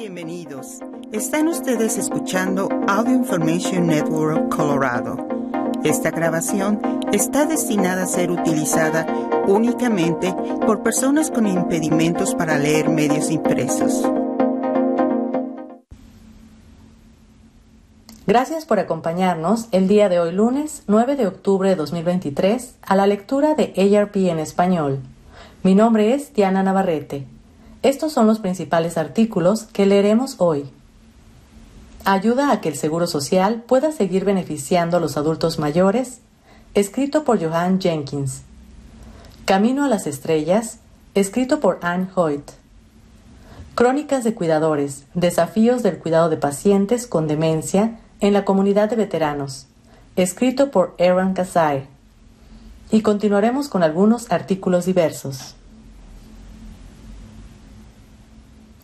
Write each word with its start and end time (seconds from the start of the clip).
Bienvenidos. 0.00 0.78
Están 1.12 1.46
ustedes 1.46 1.98
escuchando 1.98 2.70
Audio 2.88 3.12
Information 3.12 3.86
Network 3.86 4.48
Colorado. 4.48 5.18
Esta 5.84 6.10
grabación 6.10 6.80
está 7.12 7.44
destinada 7.44 8.04
a 8.04 8.06
ser 8.06 8.30
utilizada 8.30 9.06
únicamente 9.46 10.34
por 10.64 10.82
personas 10.82 11.30
con 11.30 11.46
impedimentos 11.46 12.34
para 12.34 12.56
leer 12.56 12.88
medios 12.88 13.30
impresos. 13.30 14.02
Gracias 18.26 18.64
por 18.64 18.78
acompañarnos 18.78 19.68
el 19.70 19.86
día 19.86 20.08
de 20.08 20.18
hoy 20.18 20.32
lunes 20.32 20.82
9 20.86 21.14
de 21.16 21.26
octubre 21.26 21.68
de 21.68 21.76
2023 21.76 22.76
a 22.80 22.96
la 22.96 23.06
lectura 23.06 23.54
de 23.54 23.74
ARP 23.98 24.16
en 24.16 24.38
español. 24.38 25.00
Mi 25.62 25.74
nombre 25.74 26.14
es 26.14 26.32
Diana 26.32 26.62
Navarrete. 26.62 27.26
Estos 27.82 28.12
son 28.12 28.26
los 28.26 28.40
principales 28.40 28.98
artículos 28.98 29.64
que 29.64 29.86
leeremos 29.86 30.34
hoy. 30.38 30.68
Ayuda 32.04 32.52
a 32.52 32.60
que 32.60 32.68
el 32.68 32.76
Seguro 32.76 33.06
Social 33.06 33.62
pueda 33.66 33.90
seguir 33.90 34.24
beneficiando 34.24 34.98
a 34.98 35.00
los 35.00 35.16
adultos 35.16 35.58
mayores, 35.58 36.20
escrito 36.74 37.24
por 37.24 37.42
Johan 37.42 37.80
Jenkins. 37.80 38.42
Camino 39.46 39.84
a 39.84 39.88
las 39.88 40.06
Estrellas, 40.06 40.78
escrito 41.14 41.60
por 41.60 41.78
Anne 41.82 42.08
Hoyt. 42.14 42.50
Crónicas 43.74 44.24
de 44.24 44.34
Cuidadores, 44.34 45.04
Desafíos 45.14 45.82
del 45.82 45.98
Cuidado 45.98 46.28
de 46.28 46.36
Pacientes 46.36 47.06
con 47.06 47.26
Demencia 47.26 47.98
en 48.20 48.34
la 48.34 48.44
Comunidad 48.44 48.90
de 48.90 48.96
Veteranos, 48.96 49.66
escrito 50.16 50.70
por 50.70 50.94
Aaron 50.98 51.32
Kasai. 51.32 51.86
Y 52.90 53.00
continuaremos 53.00 53.68
con 53.68 53.82
algunos 53.82 54.30
artículos 54.30 54.84
diversos. 54.84 55.54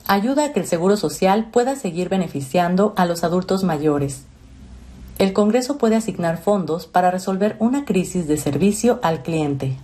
Ayuda 0.09 0.45
a 0.45 0.53
que 0.53 0.61
el 0.61 0.67
Seguro 0.67 0.97
Social 0.97 1.49
pueda 1.51 1.77
seguir 1.77 2.09
beneficiando 2.09 2.95
a 2.97 3.07
los 3.07 3.25
adultos 3.25 3.65
mayores. 3.65 4.23
El 5.19 5.33
Congreso 5.33 5.79
puede 5.79 5.97
asignar 5.97 6.39
fondos 6.39 6.87
para 6.87 7.11
resolver 7.11 7.57
una 7.59 7.85
crisis 7.85 8.29
de 8.29 8.37
servicio 8.37 9.01
al 9.03 9.23
cliente. 9.23 9.77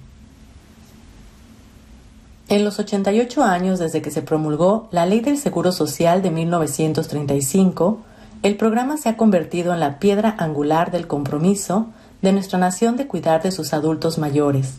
En 2.48 2.64
los 2.64 2.78
88 2.78 3.42
años 3.42 3.78
desde 3.78 4.02
que 4.02 4.10
se 4.10 4.20
promulgó 4.20 4.88
la 4.90 5.06
Ley 5.06 5.20
del 5.20 5.38
Seguro 5.38 5.72
Social 5.72 6.20
de 6.20 6.30
1935, 6.30 8.00
el 8.42 8.56
programa 8.56 8.98
se 8.98 9.08
ha 9.08 9.16
convertido 9.16 9.72
en 9.72 9.80
la 9.80 9.98
piedra 9.98 10.34
angular 10.38 10.90
del 10.90 11.06
compromiso 11.06 11.86
de 12.20 12.32
nuestra 12.32 12.58
nación 12.58 12.96
de 12.96 13.06
cuidar 13.06 13.42
de 13.42 13.52
sus 13.52 13.72
adultos 13.72 14.18
mayores. 14.18 14.74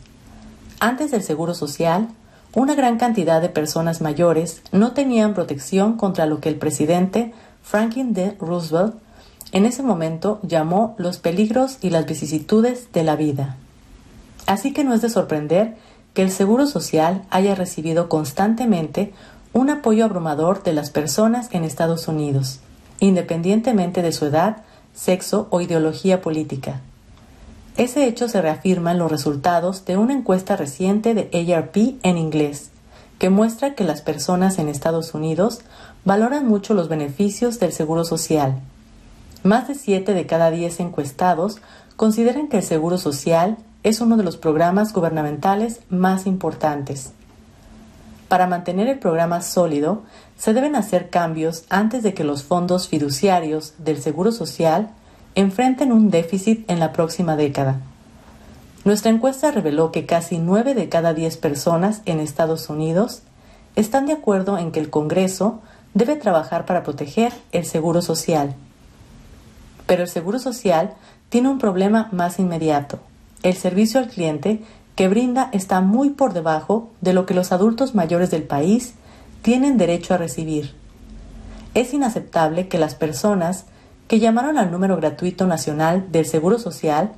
Antes 0.80 1.11
del 1.11 1.23
Seguro 1.23 1.55
Social, 1.55 2.09
una 2.55 2.75
gran 2.75 2.97
cantidad 2.97 3.41
de 3.41 3.49
personas 3.49 4.01
mayores 4.01 4.61
no 4.71 4.91
tenían 4.91 5.33
protección 5.33 5.97
contra 5.97 6.25
lo 6.25 6.39
que 6.39 6.49
el 6.49 6.55
presidente 6.55 7.33
Franklin 7.63 8.13
D. 8.13 8.35
Roosevelt 8.39 8.95
en 9.51 9.65
ese 9.65 9.83
momento 9.83 10.39
llamó 10.43 10.95
los 10.97 11.17
peligros 11.17 11.77
y 11.81 11.89
las 11.89 12.05
vicisitudes 12.05 12.91
de 12.91 13.03
la 13.03 13.15
vida. 13.15 13.57
Así 14.45 14.73
que 14.73 14.83
no 14.83 14.93
es 14.93 15.01
de 15.01 15.09
sorprender 15.09 15.75
que 16.13 16.21
el 16.21 16.31
Seguro 16.31 16.67
Social 16.67 17.23
haya 17.29 17.55
recibido 17.55 18.09
constantemente 18.09 19.13
un 19.53 19.69
apoyo 19.69 20.05
abrumador 20.05 20.63
de 20.63 20.73
las 20.73 20.89
personas 20.89 21.49
en 21.51 21.63
Estados 21.63 22.07
Unidos, 22.07 22.59
independientemente 22.99 24.01
de 24.01 24.11
su 24.11 24.25
edad, 24.25 24.57
sexo 24.93 25.47
o 25.49 25.61
ideología 25.61 26.21
política. 26.21 26.81
Ese 27.75 28.05
hecho 28.05 28.29
se 28.29 28.39
reafirma 28.41 28.91
en 28.91 28.99
los 28.99 29.11
resultados 29.11 29.83
de 29.85 29.97
una 29.97 30.13
encuesta 30.13 30.55
reciente 30.55 31.16
de 31.16 31.55
ARP 31.55 31.75
en 32.03 32.17
inglés, 32.17 32.69
que 33.17 33.31
muestra 33.31 33.73
que 33.73 33.83
las 33.83 34.02
personas 34.02 34.59
en 34.59 34.69
Estados 34.69 35.15
Unidos 35.15 35.61
valoran 36.05 36.47
mucho 36.47 36.75
los 36.75 36.88
beneficios 36.88 37.59
del 37.59 37.73
Seguro 37.73 38.05
Social. 38.05 38.59
Más 39.41 39.67
de 39.67 39.73
7 39.73 40.13
de 40.13 40.25
cada 40.27 40.52
10 40.52 40.81
encuestados 40.81 41.57
consideran 41.95 42.47
que 42.47 42.57
el 42.57 42.63
Seguro 42.63 42.99
Social 42.99 43.57
es 43.81 44.02
uno 44.02 44.17
de 44.17 44.23
los 44.23 44.37
programas 44.37 44.93
gubernamentales 44.93 45.80
más 45.89 46.27
importantes. 46.27 47.11
Para 48.27 48.48
mantener 48.48 48.87
el 48.87 48.99
programa 48.99 49.42
sólido, 49.42 50.03
se 50.37 50.53
deben 50.53 50.75
hacer 50.75 51.09
cambios 51.09 51.65
antes 51.69 52.03
de 52.03 52.14
que 52.14 52.23
los 52.23 52.43
fondos 52.43 52.87
fiduciarios 52.87 53.73
del 53.80 54.02
Seguro 54.02 54.31
Social 54.31 54.92
enfrenten 55.36 55.92
un 55.92 56.10
déficit 56.10 56.70
en 56.70 56.80
la 56.80 56.92
próxima 56.92 57.36
década. 57.36 57.80
Nuestra 58.86 59.11
encuesta 59.11 59.52
reveló 59.52 59.92
que 59.92 60.05
casi 60.05 60.38
9 60.38 60.73
de 60.73 60.89
cada 60.89 61.14
10 61.14 61.38
personas 61.38 62.02
en 62.05 62.20
Estados 62.20 62.70
Unidos 62.70 63.21
están 63.76 64.05
de 64.05 64.14
acuerdo 64.14 64.58
en 64.58 64.72
que 64.72 64.80
el 64.80 64.89
Congreso 64.89 65.61
debe 65.93 66.16
trabajar 66.16 66.66
para 66.66 66.83
proteger 66.83 67.33
el 67.52 67.66
seguro 67.66 68.02
social. 68.02 68.55
Pero 69.86 70.04
el 70.04 70.10
seguro 70.10 70.39
social 70.39 70.93
tiene 71.30 71.49
un 71.49 71.60
problema 71.60 72.10
más 72.11 72.39
inmediato. 72.39 72.99
El 73.42 73.55
servicio 73.55 73.99
al 73.99 74.10
cliente 74.10 74.61
que 74.95 75.08
brinda 75.08 75.49
está 75.54 75.82
muy 75.82 76.11
por 76.11 76.33
debajo 76.33 76.92
de 77.02 77.14
lo 77.14 77.26
que 77.26 77.33
los 77.33 77.52
adultos 77.52 77.95
mayores 77.95 78.30
del 78.32 78.43
país 78.43 78.93
tienen 79.42 79.77
derecho 79.77 80.14
a 80.14 80.17
recibir. 80.17 80.76
Es 81.73 81.93
inaceptable 81.93 82.67
que 82.67 82.77
las 82.77 82.95
personas 82.95 83.66
que 84.13 84.19
llamaron 84.19 84.59
al 84.59 84.69
número 84.69 84.95
gratuito 84.97 85.47
nacional 85.47 86.11
del 86.11 86.27
Seguro 86.27 86.59
Social 86.59 87.13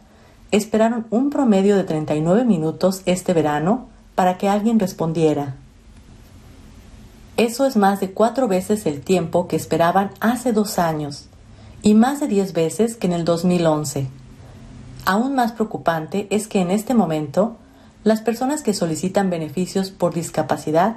esperaron 0.52 1.06
un 1.10 1.30
promedio 1.30 1.76
de 1.76 1.84
39 1.84 2.46
minutos 2.46 3.02
este 3.06 3.34
verano 3.34 3.90
para 4.16 4.38
que 4.38 4.48
alguien 4.48 4.80
respondiera. 4.80 5.56
Eso 7.36 7.66
es 7.66 7.76
más 7.76 8.00
de 8.00 8.12
cuatro 8.12 8.48
veces 8.48 8.86
el 8.86 9.02
tiempo 9.02 9.50
que 9.50 9.58
esperaban 9.58 10.12
hace 10.22 10.54
dos 10.54 10.80
años 10.80 11.26
y 11.82 11.96
más 11.96 12.22
de 12.22 12.30
diez 12.30 12.54
veces 12.54 12.96
que 12.96 13.08
en 13.08 13.12
el 13.12 13.26
2011. 13.26 14.08
Aún 15.04 15.36
más 15.36 15.52
preocupante 15.52 16.28
es 16.30 16.48
que 16.48 16.62
en 16.62 16.72
este 16.72 16.94
momento 16.94 17.58
las 18.06 18.22
personas 18.22 18.62
que 18.62 18.74
solicitan 18.74 19.30
beneficios 19.30 19.90
por 19.90 20.14
discapacidad 20.14 20.96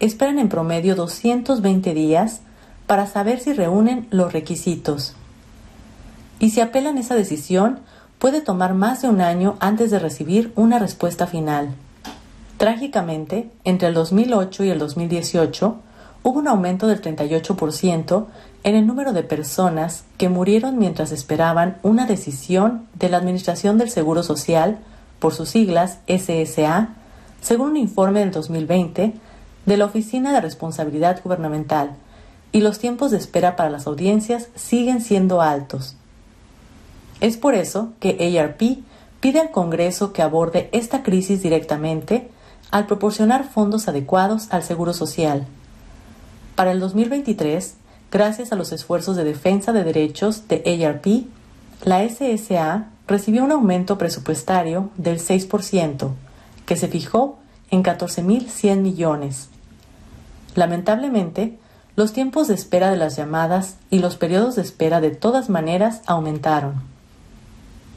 esperan 0.00 0.40
en 0.40 0.48
promedio 0.48 0.96
220 0.96 1.94
días 1.94 2.40
para 2.88 3.06
saber 3.06 3.38
si 3.38 3.52
reúnen 3.52 4.08
los 4.10 4.32
requisitos 4.32 5.14
y 6.38 6.50
si 6.50 6.60
apelan 6.60 6.98
esa 6.98 7.14
decisión, 7.14 7.80
puede 8.18 8.40
tomar 8.40 8.74
más 8.74 9.02
de 9.02 9.08
un 9.08 9.20
año 9.20 9.56
antes 9.60 9.90
de 9.90 9.98
recibir 9.98 10.52
una 10.56 10.78
respuesta 10.78 11.26
final. 11.26 11.70
Trágicamente, 12.56 13.50
entre 13.64 13.88
el 13.88 13.94
2008 13.94 14.64
y 14.64 14.70
el 14.70 14.78
2018, 14.78 15.76
hubo 16.22 16.38
un 16.38 16.48
aumento 16.48 16.86
del 16.86 17.02
38% 17.02 18.26
en 18.64 18.74
el 18.74 18.86
número 18.86 19.12
de 19.12 19.22
personas 19.22 20.04
que 20.16 20.28
murieron 20.28 20.78
mientras 20.78 21.12
esperaban 21.12 21.76
una 21.82 22.06
decisión 22.06 22.86
de 22.94 23.08
la 23.08 23.18
Administración 23.18 23.78
del 23.78 23.90
Seguro 23.90 24.22
Social, 24.22 24.78
por 25.18 25.34
sus 25.34 25.50
siglas 25.50 25.98
SSA, 26.08 26.88
según 27.40 27.70
un 27.70 27.76
informe 27.76 28.20
del 28.20 28.32
2020 28.32 29.12
de 29.66 29.76
la 29.76 29.84
Oficina 29.84 30.32
de 30.32 30.40
Responsabilidad 30.40 31.20
Gubernamental, 31.22 31.90
y 32.52 32.60
los 32.60 32.78
tiempos 32.78 33.10
de 33.10 33.18
espera 33.18 33.54
para 33.54 33.70
las 33.70 33.86
audiencias 33.86 34.48
siguen 34.54 35.00
siendo 35.00 35.42
altos, 35.42 35.96
es 37.20 37.36
por 37.36 37.54
eso 37.54 37.92
que 38.00 38.38
ARP 38.38 38.82
pide 39.20 39.40
al 39.40 39.50
Congreso 39.50 40.12
que 40.12 40.22
aborde 40.22 40.68
esta 40.72 41.02
crisis 41.02 41.42
directamente 41.42 42.28
al 42.70 42.86
proporcionar 42.86 43.48
fondos 43.48 43.88
adecuados 43.88 44.48
al 44.50 44.62
Seguro 44.62 44.92
Social. 44.92 45.46
Para 46.54 46.72
el 46.72 46.80
2023, 46.80 47.74
gracias 48.10 48.52
a 48.52 48.56
los 48.56 48.72
esfuerzos 48.72 49.16
de 49.16 49.24
defensa 49.24 49.72
de 49.72 49.84
derechos 49.84 50.48
de 50.48 50.84
ARP, 50.84 51.26
la 51.84 52.06
SSA 52.08 52.88
recibió 53.06 53.44
un 53.44 53.52
aumento 53.52 53.98
presupuestario 53.98 54.90
del 54.96 55.18
6%, 55.18 56.10
que 56.64 56.76
se 56.76 56.88
fijó 56.88 57.38
en 57.70 57.82
14.100 57.82 58.78
millones. 58.78 59.48
Lamentablemente, 60.54 61.58
los 61.94 62.12
tiempos 62.12 62.48
de 62.48 62.54
espera 62.54 62.90
de 62.90 62.96
las 62.96 63.16
llamadas 63.16 63.76
y 63.90 64.00
los 64.00 64.16
periodos 64.16 64.56
de 64.56 64.62
espera 64.62 65.00
de 65.00 65.10
todas 65.10 65.48
maneras 65.48 66.02
aumentaron. 66.06 66.95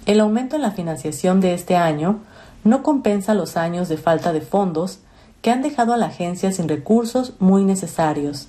El 0.10 0.22
aumento 0.22 0.56
en 0.56 0.64
la 0.64 0.72
financiación 0.72 1.40
de 1.40 1.54
este 1.54 1.76
año 1.76 2.18
no 2.64 2.82
compensa 2.82 3.36
los 3.36 3.56
años 3.58 3.90
de 3.90 3.98
falta 3.98 4.34
de 4.34 4.42
fondos 4.42 4.98
que 5.44 5.52
han 5.52 5.62
dejado 5.62 5.94
a 5.94 5.98
la 5.98 6.08
agencia 6.08 6.52
sin 6.52 6.68
recursos 6.68 7.34
muy 7.38 7.64
necesarios 7.64 8.48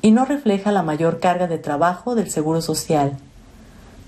y 0.00 0.12
no 0.12 0.24
refleja 0.24 0.72
la 0.72 0.82
mayor 0.82 1.20
carga 1.20 1.46
de 1.46 1.58
trabajo 1.58 2.14
del 2.14 2.30
Seguro 2.30 2.62
Social. 2.62 3.18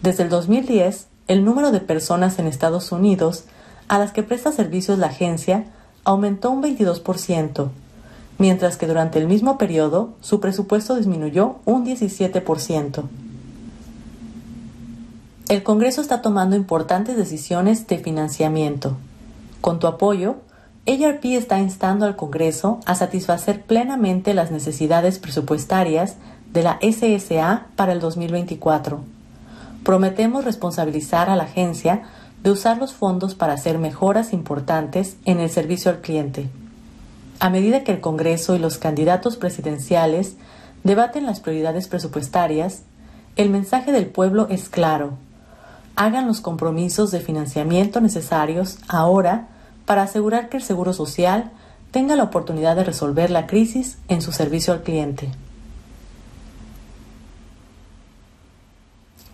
Desde 0.01 0.23
el 0.23 0.31
2010, 0.31 1.09
el 1.29 1.45
número 1.45 1.71
de 1.71 1.81
personas 1.81 2.39
en 2.39 2.47
Estados 2.47 2.93
Unidos 2.93 3.45
a 3.89 3.99
las 3.99 4.13
que 4.13 4.23
presta 4.23 4.51
servicios 4.51 4.99
la 4.99 5.09
agencia 5.09 5.67
aumentó 6.05 6.51
un 6.51 6.63
22%, 6.63 7.69
mientras 8.39 8.79
que 8.79 8.87
durante 8.87 9.19
el 9.19 9.27
mismo 9.27 9.59
periodo 9.59 10.15
su 10.23 10.41
presupuesto 10.41 10.97
disminuyó 10.97 11.57
un 11.67 11.85
17%. 11.85 13.05
El 15.51 15.65
Congreso 15.65 16.01
está 16.01 16.23
tomando 16.23 16.55
importantes 16.55 17.17
decisiones 17.17 17.89
de 17.89 17.99
financiamiento. 17.99 18.97
Con 19.61 19.81
tu 19.81 19.89
apoyo, 19.89 20.37
ARP 20.87 21.25
está 21.25 21.59
instando 21.59 22.07
al 22.07 22.15
Congreso 22.15 22.79
a 22.87 22.95
satisfacer 22.95 23.61
plenamente 23.63 24.33
las 24.33 24.53
necesidades 24.53 25.19
presupuestarias 25.19 26.15
de 26.53 26.63
la 26.63 26.79
SSA 26.81 27.67
para 27.75 27.91
el 27.91 27.99
2024. 27.99 29.01
Prometemos 29.83 30.45
responsabilizar 30.45 31.29
a 31.29 31.35
la 31.35 31.43
agencia 31.43 32.03
de 32.45 32.53
usar 32.53 32.79
los 32.79 32.93
fondos 32.93 33.35
para 33.35 33.55
hacer 33.55 33.77
mejoras 33.79 34.33
importantes 34.33 35.17
en 35.25 35.41
el 35.41 35.51
servicio 35.51 35.91
al 35.91 36.01
cliente. 36.01 36.49
A 37.41 37.51
medida 37.51 37.83
que 37.83 37.91
el 37.91 38.01
Congreso 38.01 38.55
y 38.55 38.61
los 38.61 38.79
candidatos 38.79 39.37
presidenciales 39.37 40.37
debaten 40.85 41.27
las 41.27 41.41
prioridades 41.41 41.89
presupuestarias, 41.89 42.83
el 43.35 43.51
mensaje 43.51 43.91
del 43.91 44.07
pueblo 44.07 44.47
es 44.49 44.69
claro. 44.69 45.19
Hagan 46.01 46.27
los 46.27 46.41
compromisos 46.41 47.11
de 47.11 47.21
financiamiento 47.21 48.01
necesarios 48.01 48.79
ahora 48.89 49.49
para 49.85 50.01
asegurar 50.01 50.49
que 50.49 50.57
el 50.57 50.63
Seguro 50.63 50.95
Social 50.95 51.51
tenga 51.91 52.17
la 52.17 52.23
oportunidad 52.23 52.75
de 52.75 52.85
resolver 52.85 53.31
la 53.31 53.47
crisis 53.47 53.99
en 54.09 54.23
su 54.23 54.33
servicio 54.33 54.73
al 54.73 54.83
cliente. 54.83 55.31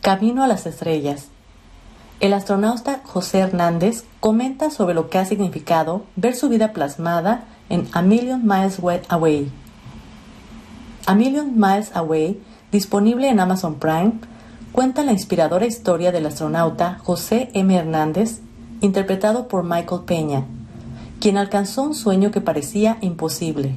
Camino 0.01 0.43
a 0.43 0.49
las 0.49 0.67
estrellas. 0.67 1.27
El 2.19 2.33
astronauta 2.33 3.01
José 3.05 3.39
Hernández 3.39 4.03
comenta 4.19 4.73
sobre 4.73 4.97
lo 4.97 5.09
que 5.09 5.19
ha 5.19 5.25
significado 5.25 6.03
ver 6.17 6.35
su 6.35 6.49
vida 6.49 6.73
plasmada 6.73 7.45
en 7.69 7.87
A 7.93 8.03
Million 8.03 8.45
Miles 8.45 8.81
Away. 9.09 9.53
A 11.07 11.15
Million 11.15 11.53
Miles 11.55 11.95
Away, 11.95 12.43
disponible 12.73 13.29
en 13.29 13.39
Amazon 13.39 13.77
Prime, 13.77 14.15
cuenta 14.77 15.05
la 15.05 15.13
inspiradora 15.13 15.65
historia 15.65 16.13
del 16.13 16.27
astronauta 16.27 16.99
José 17.03 17.49
M. 17.55 17.75
Hernández, 17.75 18.41
interpretado 18.83 19.49
por 19.49 19.65
Michael 19.65 20.03
Peña, 20.05 20.45
quien 21.19 21.39
alcanzó 21.39 21.83
un 21.83 21.95
sueño 21.95 22.31
que 22.31 22.43
parecía 22.43 22.99
imposible, 23.01 23.75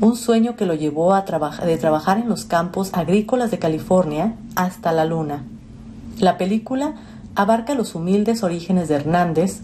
un 0.00 0.14
sueño 0.14 0.54
que 0.54 0.66
lo 0.66 0.74
llevó 0.74 1.14
a 1.14 1.24
de 1.24 1.76
trabajar 1.78 2.18
en 2.18 2.28
los 2.28 2.44
campos 2.44 2.90
agrícolas 2.92 3.50
de 3.50 3.58
California 3.58 4.36
hasta 4.54 4.92
la 4.92 5.04
Luna. 5.04 5.42
La 6.20 6.38
película 6.38 6.94
abarca 7.34 7.74
los 7.74 7.96
humildes 7.96 8.44
orígenes 8.44 8.86
de 8.86 8.94
Hernández 8.94 9.62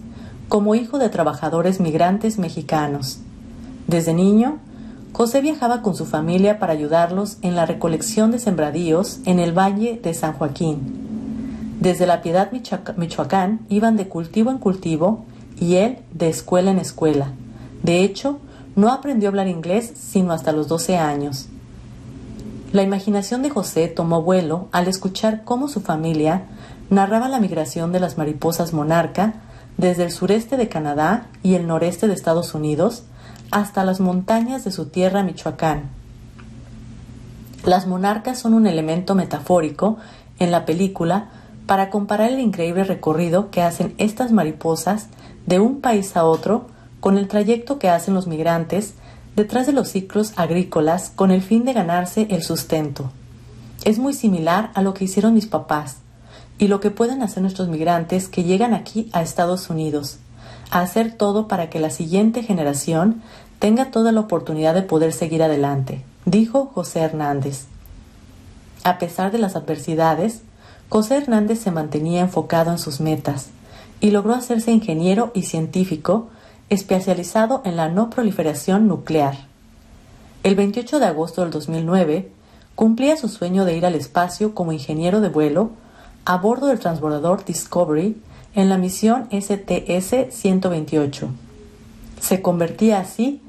como 0.49 0.75
hijo 0.75 0.99
de 0.99 1.11
trabajadores 1.11 1.79
migrantes 1.79 2.41
mexicanos. 2.41 3.21
Desde 3.87 4.15
niño, 4.15 4.59
José 5.17 5.41
viajaba 5.41 5.81
con 5.81 5.95
su 5.95 6.05
familia 6.05 6.59
para 6.59 6.75
ayudarlos 6.75 7.39
en 7.41 7.57
la 7.57 7.65
recolección 7.65 8.33
de 8.33 8.39
sembradíos 8.39 9.21
en 9.25 9.39
el 9.39 9.57
Valle 9.57 9.99
de 10.03 10.13
San 10.13 10.35
Joaquín. 10.35 11.79
Desde 11.81 12.07
la 12.07 12.21
Piedad, 12.21 12.51
Michoacán, 12.53 13.61
iban 13.71 13.97
de 13.97 14.09
cultivo 14.09 14.51
en 14.51 14.59
cultivo 14.59 15.25
y 15.59 15.77
él 15.77 16.01
de 16.13 16.29
escuela 16.29 16.71
en 16.71 16.79
escuela. 16.79 17.33
De 17.83 18.03
hecho, 18.03 18.41
no 18.75 18.93
aprendió 18.93 19.29
a 19.29 19.31
hablar 19.31 19.49
inglés 19.49 19.91
sino 19.97 20.35
hasta 20.35 20.53
los 20.53 20.69
12 20.69 20.99
años. 20.99 21.47
La 22.75 22.83
imaginación 22.83 23.43
de 23.43 23.49
José 23.49 23.89
tomó 23.89 24.21
vuelo 24.21 24.69
al 24.71 24.87
escuchar 24.87 25.45
cómo 25.45 25.69
su 25.69 25.81
familia 25.81 26.43
narraba 26.91 27.31
la 27.31 27.41
migración 27.41 27.91
de 27.91 28.01
las 28.01 28.19
mariposas 28.19 28.75
monarca 28.75 29.37
desde 29.79 30.05
el 30.05 30.11
sureste 30.11 30.59
de 30.59 30.69
Canadá 30.69 31.29
y 31.43 31.55
el 31.55 31.67
noreste 31.67 32.07
de 32.07 32.13
Estados 32.13 32.55
Unidos 32.55 33.05
hasta 33.51 33.85
las 33.85 34.01
montañas 34.01 34.65
de 34.65 34.73
su 34.73 34.87
tierra 34.87 35.23
Michoacán. 35.23 35.91
Las 37.65 37.87
monarcas 37.87 38.39
son 38.39 38.55
un 38.55 38.67
elemento 38.67 39.15
metafórico 39.15 39.97
en 40.39 40.51
la 40.51 40.65
película 40.65 41.29
para 41.67 41.91
comparar 41.91 42.31
el 42.31 42.41
increíble 42.41 42.85
recorrido 42.85 43.51
que 43.51 43.63
hacen 43.63 43.95
estas 43.99 44.33
mariposas 44.33 45.09
de 45.47 45.59
un 45.59 45.81
país 45.81 46.17
a 46.17 46.25
otro 46.25 46.67
con 47.01 47.19
el 47.19 47.29
trayecto 47.29 47.79
que 47.79 47.89
hacen 47.89 48.15
los 48.15 48.27
migrantes 48.27 48.95
detrás 49.35 49.67
de 49.67 49.73
los 49.73 49.89
ciclos 49.89 50.33
agrícolas 50.37 51.11
con 51.15 51.31
el 51.31 51.43
fin 51.43 51.65
de 51.65 51.73
ganarse 51.73 52.27
el 52.31 52.43
sustento. 52.43 53.11
Es 53.85 53.99
muy 53.99 54.15
similar 54.15 54.71
a 54.75 54.83
lo 54.83 54.95
que 54.95 55.05
hicieron 55.05 55.35
mis 55.35 55.47
papás 55.47 55.97
y 56.59 56.69
lo 56.69 56.81
que 56.81 56.91
pueden 56.91 57.23
hacer 57.23 57.43
nuestros 57.43 57.69
migrantes 57.69 58.29
que 58.29 58.45
llegan 58.45 58.75
aquí 58.75 59.11
a 59.13 59.23
Estados 59.23 59.69
Unidos, 59.69 60.19
a 60.71 60.81
hacer 60.81 61.13
todo 61.13 61.49
para 61.49 61.71
que 61.71 61.81
la 61.81 61.91
siguiente 61.91 62.43
generación 62.43 63.23
tenga 63.59 63.91
toda 63.91 64.13
la 64.13 64.21
oportunidad 64.21 64.75
de 64.75 64.83
poder 64.83 65.13
seguir 65.13 65.43
adelante, 65.43 66.05
dijo 66.25 66.71
José 66.75 67.01
Hernández. 67.01 67.67
A 68.85 68.99
pesar 68.99 69.33
de 69.33 69.39
las 69.39 69.57
adversidades, 69.57 70.43
José 70.89 71.17
Hernández 71.17 71.61
se 71.61 71.71
mantenía 71.71 72.21
enfocado 72.21 72.71
en 72.71 72.79
sus 72.79 73.01
metas 73.01 73.49
y 74.01 74.11
logró 74.11 74.35
hacerse 74.35 74.71
ingeniero 74.71 75.33
y 75.35 75.43
científico 75.43 76.29
especializado 76.69 77.63
en 77.65 77.77
la 77.77 77.89
no 77.89 78.11
proliferación 78.11 78.89
nuclear. 78.89 79.47
El 80.43 80.55
28 80.55 81.01
de 81.01 81.07
agosto 81.07 81.43
del 81.43 81.51
2009, 81.51 82.31
cumplía 82.77 83.17
su 83.17 83.29
sueño 83.29 83.65
de 83.65 83.77
ir 83.77 83.87
al 83.87 83.95
espacio 83.95 84.55
como 84.55 84.73
ingeniero 84.73 85.21
de 85.21 85.31
vuelo 85.31 85.71
a 86.25 86.37
bordo 86.37 86.67
del 86.67 86.79
transbordador 86.79 87.45
Discovery 87.45 88.21
en 88.57 88.69
la 88.69 88.79
misión 88.79 89.29
STS-128. 89.31 91.29
Se 92.21 92.43
convertía 92.43 92.99
así 92.99 93.41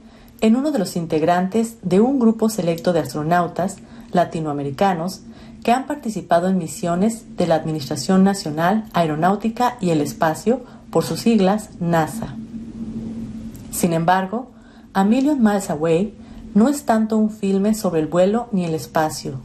en 0.41 0.55
uno 0.55 0.71
de 0.71 0.77
los 0.77 0.95
integrantes 0.95 1.77
de 1.81 1.99
un 1.99 2.19
grupo 2.19 2.49
selecto 2.49 2.93
de 2.93 2.99
astronautas 2.99 3.77
latinoamericanos 4.11 5.21
que 5.63 5.71
han 5.71 5.87
participado 5.87 6.47
en 6.49 6.59
misiones 6.59 7.37
de 7.37 7.47
la 7.47 7.55
Administración 7.55 8.23
Nacional 8.23 8.85
Aeronáutica 8.93 9.77
y 9.81 9.89
el 9.89 10.01
Espacio, 10.01 10.61
por 10.91 11.03
sus 11.03 11.21
siglas 11.21 11.69
NASA. 11.79 12.35
Sin 13.71 13.93
embargo, 13.93 14.51
A 14.93 15.03
Million 15.03 15.41
Miles 15.41 15.69
Away 15.69 16.13
no 16.53 16.69
es 16.69 16.83
tanto 16.83 17.17
un 17.17 17.29
filme 17.29 17.73
sobre 17.73 18.01
el 18.01 18.07
vuelo 18.07 18.47
ni 18.51 18.65
el 18.65 18.73
espacio. 18.73 19.39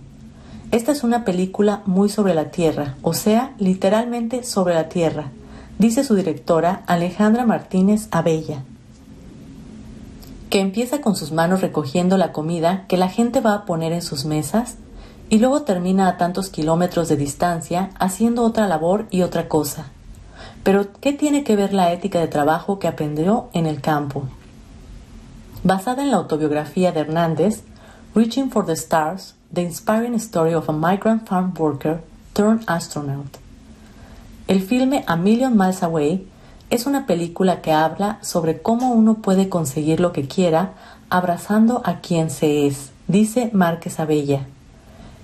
Esta 0.70 0.93
es 0.93 1.05
una 1.05 1.25
película 1.25 1.82
muy 1.85 2.09
sobre 2.09 2.35
la 2.35 2.50
Tierra, 2.50 2.97
o 3.03 3.12
sea, 3.12 3.55
literalmente 3.59 4.44
sobre 4.44 4.75
la 4.75 4.88
Tierra, 4.88 5.31
dice 5.82 6.05
su 6.05 6.14
directora 6.14 6.84
Alejandra 6.87 7.44
Martínez 7.44 8.06
Abella, 8.12 8.62
que 10.49 10.61
empieza 10.61 11.00
con 11.00 11.17
sus 11.17 11.32
manos 11.32 11.61
recogiendo 11.61 12.17
la 12.17 12.31
comida 12.31 12.87
que 12.87 12.96
la 12.96 13.08
gente 13.08 13.40
va 13.40 13.55
a 13.55 13.64
poner 13.64 13.93
en 13.93 14.00
sus 14.00 14.25
mesas 14.25 14.76
y 15.29 15.40
luego 15.40 15.62
termina 15.62 16.06
a 16.06 16.19
tantos 16.19 16.50
kilómetros 16.50 17.08
de 17.08 17.17
distancia 17.17 17.90
haciendo 17.99 18.44
otra 18.44 18.69
labor 18.69 19.08
y 19.11 19.23
otra 19.23 19.49
cosa. 19.49 19.87
Pero, 20.62 20.87
¿qué 21.00 21.12
tiene 21.12 21.43
que 21.43 21.56
ver 21.56 21.75
la 21.75 21.93
ética 21.93 22.20
de 22.20 22.28
trabajo 22.28 22.78
que 22.78 22.87
aprendió 22.87 23.49
en 23.52 23.67
el 23.67 23.81
campo? 23.81 24.23
Basada 25.64 26.05
en 26.05 26.12
la 26.12 26.19
autobiografía 26.19 26.93
de 26.93 27.00
Hernández, 27.00 27.64
Reaching 28.14 28.52
for 28.52 28.64
the 28.64 28.75
Stars, 28.75 29.35
The 29.52 29.62
Inspiring 29.62 30.14
Story 30.14 30.55
of 30.55 30.69
a 30.69 30.73
Migrant 30.73 31.26
Farm 31.26 31.52
Worker 31.58 32.05
Turned 32.35 32.62
Astronaut. 32.68 33.41
El 34.49 34.61
filme 34.61 35.04
A 35.06 35.16
Million 35.16 35.56
Miles 35.56 35.82
Away 35.82 36.26
es 36.70 36.87
una 36.87 37.06
película 37.06 37.62
que 37.62 37.72
habla 37.72 38.18
sobre 38.22 38.61
cómo 38.61 38.92
uno 38.92 39.18
puede 39.18 39.49
conseguir 39.49 40.00
lo 40.00 40.12
que 40.12 40.26
quiera 40.26 40.72
abrazando 41.11 41.82
a 41.84 42.00
quien 42.00 42.28
se 42.28 42.66
es, 42.66 42.90
dice 43.06 43.50
Márquez 43.52 44.00
Abella. 44.00 44.46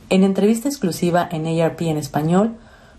En 0.08 0.22
entrevista 0.22 0.68
exclusiva 0.68 1.28
en 1.30 1.46
ARP 1.46 1.82
en 1.82 1.96
español, 1.96 2.54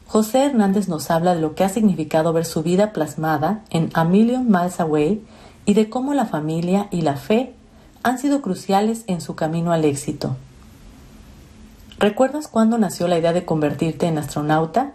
José 0.07 0.43
Hernández 0.43 0.89
nos 0.89 1.09
habla 1.09 1.35
de 1.35 1.41
lo 1.41 1.55
que 1.55 1.63
ha 1.63 1.69
significado 1.69 2.33
ver 2.33 2.45
su 2.45 2.63
vida 2.63 2.91
plasmada 2.91 3.61
en 3.69 3.89
A 3.93 4.03
Million 4.03 4.47
Miles 4.49 4.79
Away 4.79 5.23
y 5.65 5.73
de 5.73 5.89
cómo 5.89 6.13
la 6.13 6.25
familia 6.25 6.87
y 6.91 7.01
la 7.01 7.15
fe 7.15 7.53
han 8.03 8.17
sido 8.17 8.41
cruciales 8.41 9.03
en 9.07 9.21
su 9.21 9.35
camino 9.35 9.71
al 9.71 9.85
éxito. 9.85 10.35
¿Recuerdas 11.97 12.47
cuándo 12.47 12.77
nació 12.77 13.07
la 13.07 13.17
idea 13.17 13.33
de 13.33 13.45
convertirte 13.45 14.07
en 14.07 14.17
astronauta? 14.17 14.93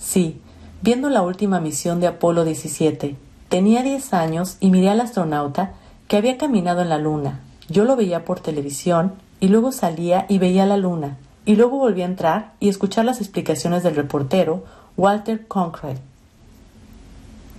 Sí, 0.00 0.40
viendo 0.80 1.10
la 1.10 1.22
última 1.22 1.60
misión 1.60 2.00
de 2.00 2.08
Apolo 2.08 2.44
17. 2.44 3.16
Tenía 3.48 3.82
10 3.82 4.14
años 4.14 4.56
y 4.58 4.70
miré 4.70 4.88
al 4.88 5.00
astronauta 5.00 5.74
que 6.08 6.16
había 6.16 6.38
caminado 6.38 6.80
en 6.80 6.88
la 6.88 6.98
luna. 6.98 7.40
Yo 7.68 7.84
lo 7.84 7.94
veía 7.94 8.24
por 8.24 8.40
televisión 8.40 9.12
y 9.38 9.48
luego 9.48 9.70
salía 9.70 10.26
y 10.28 10.38
veía 10.38 10.66
la 10.66 10.78
luna 10.78 11.18
y 11.44 11.56
luego 11.56 11.78
volví 11.78 12.02
a 12.02 12.06
entrar 12.06 12.52
y 12.60 12.68
escuchar 12.68 13.04
las 13.04 13.20
explicaciones 13.20 13.82
del 13.82 13.96
reportero 13.96 14.64
Walter 14.96 15.46
Concrete. 15.46 16.00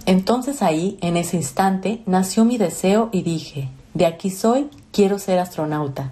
Entonces 0.05 0.61
ahí, 0.61 0.97
en 1.01 1.17
ese 1.17 1.37
instante, 1.37 2.01
nació 2.05 2.43
mi 2.43 2.57
deseo 2.57 3.09
y 3.11 3.21
dije, 3.21 3.69
de 3.93 4.05
aquí 4.05 4.31
soy, 4.31 4.69
quiero 4.91 5.19
ser 5.19 5.39
astronauta. 5.39 6.11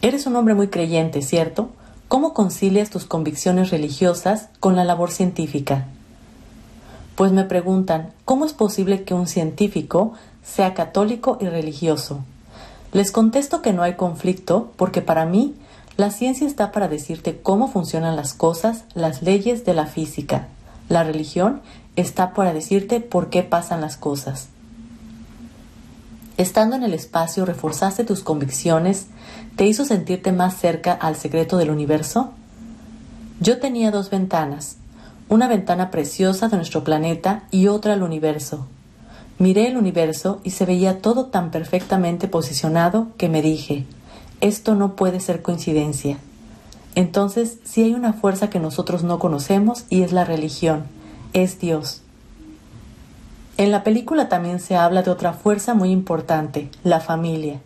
Eres 0.00 0.26
un 0.26 0.36
hombre 0.36 0.54
muy 0.54 0.68
creyente, 0.68 1.22
¿cierto? 1.22 1.70
¿Cómo 2.08 2.34
concilias 2.34 2.90
tus 2.90 3.06
convicciones 3.06 3.70
religiosas 3.70 4.48
con 4.60 4.76
la 4.76 4.84
labor 4.84 5.10
científica? 5.10 5.86
Pues 7.16 7.32
me 7.32 7.44
preguntan, 7.44 8.12
¿cómo 8.24 8.44
es 8.44 8.52
posible 8.52 9.04
que 9.04 9.14
un 9.14 9.26
científico 9.26 10.12
sea 10.44 10.74
católico 10.74 11.38
y 11.40 11.46
religioso? 11.46 12.20
Les 12.92 13.10
contesto 13.10 13.62
que 13.62 13.72
no 13.72 13.82
hay 13.82 13.94
conflicto 13.94 14.72
porque 14.76 15.00
para 15.00 15.24
mí 15.24 15.54
la 15.96 16.10
ciencia 16.10 16.46
está 16.46 16.72
para 16.72 16.88
decirte 16.88 17.40
cómo 17.40 17.68
funcionan 17.68 18.16
las 18.16 18.34
cosas, 18.34 18.84
las 18.94 19.22
leyes 19.22 19.64
de 19.64 19.74
la 19.74 19.86
física. 19.86 20.48
La 20.88 21.04
religión 21.04 21.62
está 21.96 22.34
para 22.34 22.52
decirte 22.52 23.00
por 23.00 23.30
qué 23.30 23.42
pasan 23.42 23.80
las 23.80 23.96
cosas. 23.96 24.48
Estando 26.36 26.74
en 26.74 26.82
el 26.82 26.94
espacio 26.94 27.46
reforzaste 27.46 28.04
tus 28.04 28.22
convicciones 28.22 29.06
te 29.56 29.66
hizo 29.66 29.84
sentirte 29.84 30.32
más 30.32 30.56
cerca 30.56 30.92
al 30.92 31.16
secreto 31.16 31.56
del 31.56 31.70
universo? 31.70 32.32
Yo 33.40 33.58
tenía 33.58 33.90
dos 33.90 34.10
ventanas, 34.10 34.76
una 35.28 35.48
ventana 35.48 35.90
preciosa 35.90 36.48
de 36.48 36.56
nuestro 36.56 36.84
planeta 36.84 37.44
y 37.50 37.68
otra 37.68 37.92
al 37.92 38.02
universo. 38.02 38.66
Miré 39.38 39.68
el 39.68 39.76
universo 39.76 40.40
y 40.44 40.50
se 40.50 40.64
veía 40.64 41.00
todo 41.00 41.26
tan 41.26 41.50
perfectamente 41.50 42.28
posicionado 42.28 43.08
que 43.16 43.28
me 43.28 43.42
dije, 43.42 43.84
esto 44.40 44.74
no 44.74 44.94
puede 44.96 45.20
ser 45.20 45.42
coincidencia. 45.42 46.18
Entonces, 46.94 47.58
si 47.64 47.82
hay 47.82 47.94
una 47.94 48.12
fuerza 48.12 48.50
que 48.50 48.60
nosotros 48.60 49.02
no 49.02 49.18
conocemos 49.18 49.84
y 49.88 50.02
es 50.02 50.12
la 50.12 50.24
religión, 50.24 50.84
es 51.32 51.58
Dios. 51.58 52.02
En 53.56 53.70
la 53.70 53.82
película 53.84 54.28
también 54.28 54.60
se 54.60 54.76
habla 54.76 55.02
de 55.02 55.10
otra 55.10 55.32
fuerza 55.32 55.74
muy 55.74 55.90
importante, 55.90 56.70
la 56.84 57.00
familia. 57.00 57.60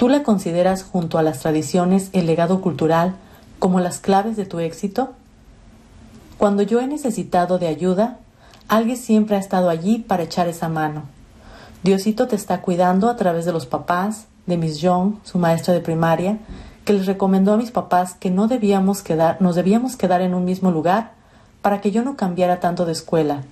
¿Tú 0.00 0.08
la 0.08 0.22
consideras 0.22 0.82
junto 0.82 1.18
a 1.18 1.22
las 1.22 1.40
tradiciones, 1.40 2.08
el 2.14 2.24
legado 2.24 2.62
cultural, 2.62 3.16
como 3.58 3.80
las 3.80 3.98
claves 3.98 4.34
de 4.34 4.46
tu 4.46 4.58
éxito? 4.58 5.10
Cuando 6.38 6.62
yo 6.62 6.80
he 6.80 6.86
necesitado 6.86 7.58
de 7.58 7.66
ayuda, 7.66 8.16
alguien 8.66 8.96
siempre 8.96 9.36
ha 9.36 9.38
estado 9.38 9.68
allí 9.68 9.98
para 9.98 10.22
echar 10.22 10.48
esa 10.48 10.70
mano. 10.70 11.02
Diosito 11.82 12.28
te 12.28 12.36
está 12.36 12.62
cuidando 12.62 13.10
a 13.10 13.16
través 13.16 13.44
de 13.44 13.52
los 13.52 13.66
papás, 13.66 14.24
de 14.46 14.56
Miss 14.56 14.78
Young, 14.78 15.16
su 15.22 15.36
maestra 15.36 15.74
de 15.74 15.80
primaria, 15.80 16.38
que 16.86 16.94
les 16.94 17.04
recomendó 17.04 17.52
a 17.52 17.58
mis 17.58 17.70
papás 17.70 18.14
que 18.14 18.30
no 18.30 18.48
debíamos 18.48 19.02
quedar, 19.02 19.36
nos 19.42 19.54
debíamos 19.54 19.96
quedar 19.96 20.22
en 20.22 20.32
un 20.32 20.46
mismo 20.46 20.70
lugar 20.70 21.12
para 21.60 21.82
que 21.82 21.90
yo 21.90 22.02
no 22.04 22.16
cambiara 22.16 22.58
tanto 22.58 22.86
de 22.86 22.92
escuela, 22.92 23.42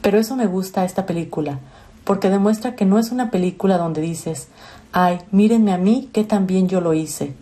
pero 0.00 0.18
eso 0.18 0.34
me 0.34 0.46
gusta 0.46 0.86
esta 0.86 1.04
película, 1.04 1.58
porque 2.04 2.30
demuestra 2.30 2.76
que 2.76 2.84
no 2.84 2.98
es 2.98 3.10
una 3.10 3.30
película 3.30 3.78
donde 3.78 4.00
dices, 4.00 4.48
ay, 4.92 5.18
mírenme 5.30 5.72
a 5.72 5.78
mí 5.78 6.10
que 6.12 6.24
también 6.24 6.68
yo 6.68 6.80
lo 6.80 6.94
hice. 6.94 7.34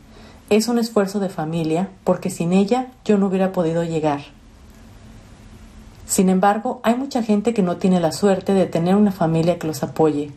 Es 0.50 0.69
un 0.69 0.78
esfuerzo 0.78 1.21
de 1.21 1.28
familia, 1.28 1.88
porque 2.04 2.31
sin 2.31 2.52
ella 2.52 2.88
yo 3.04 3.19
no 3.19 3.26
hubiera 3.26 3.52
podido 3.52 3.85
llegar. 3.85 4.21
Sin 6.07 6.28
embargo, 6.28 6.81
hay 6.83 6.95
mucha 6.95 7.23
gente 7.23 7.54
que 7.54 7.62
no 7.62 7.76
tiene 7.76 7.99
la 7.99 8.12
suerte 8.12 8.52
de 8.52 8.66
tener 8.66 8.97
una 8.97 9.12
familia 9.12 9.59
que 9.59 9.66
los 9.66 9.83
apoye. 9.83 10.31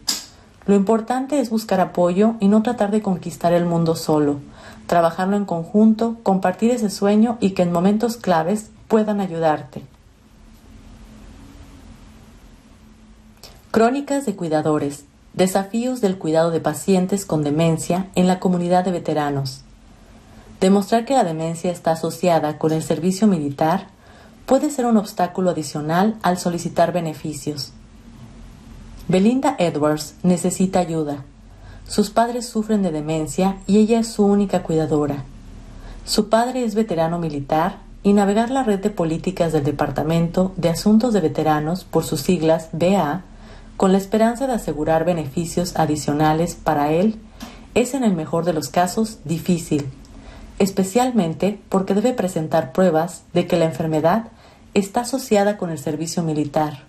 Lo 0.65 0.74
importante 0.74 1.39
es 1.39 1.50
buscar 1.50 1.79
apoyo 1.79 2.36
y 2.39 2.48
no 2.48 2.63
tratar 2.63 2.91
de 2.91 3.01
conquistar 3.01 3.53
el 3.53 3.65
mundo 3.65 3.96
solo, 3.96 4.39
trabajarlo 4.88 5.38
en 5.38 5.46
conjunto, 5.46 6.17
compartir 6.24 6.72
ese 6.72 6.89
sueño 6.89 7.38
y 7.39 7.51
que 7.51 7.63
en 7.63 7.72
momentos 7.72 8.17
claves 8.17 8.72
puedan 8.88 9.20
ayudarte. 9.20 9.84
Crónicas 13.75 14.25
de 14.25 14.38
Cuidadores. 14.38 15.03
Desafíos 15.34 16.00
del 16.00 16.17
cuidado 16.17 16.50
de 16.50 16.62
pacientes 16.62 17.25
con 17.25 17.44
demencia 17.44 18.08
en 18.15 18.25
la 18.25 18.39
comunidad 18.39 18.86
de 18.86 18.91
veteranos. 18.91 19.63
Demostrar 20.62 21.03
que 21.03 21.13
la 21.13 21.25
demencia 21.25 21.74
está 21.74 21.91
asociada 21.91 22.58
con 22.58 22.72
el 22.72 22.82
servicio 22.82 23.27
militar 23.27 23.88
puede 24.46 24.70
ser 24.70 24.86
un 24.86 24.96
obstáculo 24.96 25.50
adicional 25.50 26.15
al 26.22 26.38
solicitar 26.38 26.94
beneficios. 26.94 27.74
Belinda 29.10 29.58
Edwards 29.60 30.15
necesita 30.24 30.79
ayuda. 30.79 31.25
Sus 31.86 32.12
padres 32.12 32.48
sufren 32.48 32.82
de 32.82 32.94
demencia 32.94 33.58
y 33.67 33.79
ella 33.79 34.00
es 34.00 34.08
su 34.08 34.24
única 34.25 34.63
cuidadora. 34.63 35.25
Su 36.05 36.29
padre 36.29 36.63
es 36.63 36.75
veterano 36.75 37.20
militar 37.20 37.79
y 38.03 38.13
navegar 38.13 38.51
la 38.51 38.63
red 38.63 38.79
de 38.79 38.89
políticas 38.89 39.51
del 39.51 39.65
Departamento 39.65 40.53
de 40.55 40.70
Asuntos 40.70 41.12
de 41.12 41.20
Veteranos 41.20 41.84
por 41.84 42.05
sus 42.05 42.22
siglas 42.22 42.70
BA 42.72 43.25
con 43.77 43.91
la 43.91 43.98
esperanza 43.98 44.48
de 44.48 44.53
asegurar 44.53 45.05
beneficios 45.05 45.75
adicionales 45.75 46.55
para 46.55 46.91
él, 46.91 47.20
es 47.74 47.94
en 47.94 48.03
el 48.03 48.13
mejor 48.13 48.46
de 48.46 48.53
los 48.53 48.70
casos 48.70 49.20
difícil, 49.25 49.89
especialmente 50.60 51.60
porque 51.70 51.94
debe 51.94 52.13
presentar 52.13 52.72
pruebas 52.72 53.24
de 53.34 53.48
que 53.48 53.58
la 53.58 53.65
enfermedad 53.65 54.29
está 54.74 55.01
asociada 55.01 55.58
con 55.58 55.70
el 55.70 55.77
servicio 55.77 56.24
militar. 56.24 56.84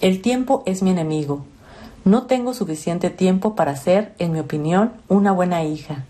El 0.00 0.20
tiempo 0.20 0.62
es 0.66 0.82
mi 0.82 0.90
enemigo. 0.90 1.44
No 2.04 2.24
tengo 2.24 2.54
suficiente 2.54 3.10
tiempo 3.10 3.54
para 3.54 3.76
ser, 3.76 4.14
en 4.18 4.32
mi 4.32 4.40
opinión, 4.40 4.92
una 5.08 5.32
buena 5.32 5.64
hija. 5.64 6.04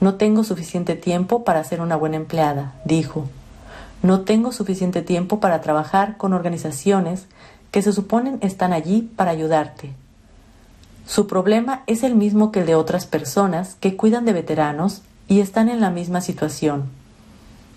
No 0.00 0.14
tengo 0.14 0.42
suficiente 0.42 0.96
tiempo 0.96 1.44
para 1.44 1.62
ser 1.62 1.80
una 1.80 1.96
buena 1.96 2.16
empleada, 2.16 2.74
dijo. 2.84 3.28
No 4.02 4.22
tengo 4.22 4.50
suficiente 4.50 5.02
tiempo 5.02 5.38
para 5.38 5.60
trabajar 5.60 6.16
con 6.16 6.32
organizaciones 6.32 7.26
que 7.72 7.82
se 7.82 7.92
suponen 7.92 8.38
están 8.42 8.72
allí 8.72 9.10
para 9.16 9.32
ayudarte. 9.32 9.92
Su 11.06 11.26
problema 11.26 11.82
es 11.88 12.04
el 12.04 12.14
mismo 12.14 12.52
que 12.52 12.60
el 12.60 12.66
de 12.66 12.76
otras 12.76 13.06
personas 13.06 13.76
que 13.80 13.96
cuidan 13.96 14.24
de 14.24 14.32
veteranos 14.32 15.02
y 15.26 15.40
están 15.40 15.68
en 15.68 15.80
la 15.80 15.90
misma 15.90 16.20
situación. 16.20 16.84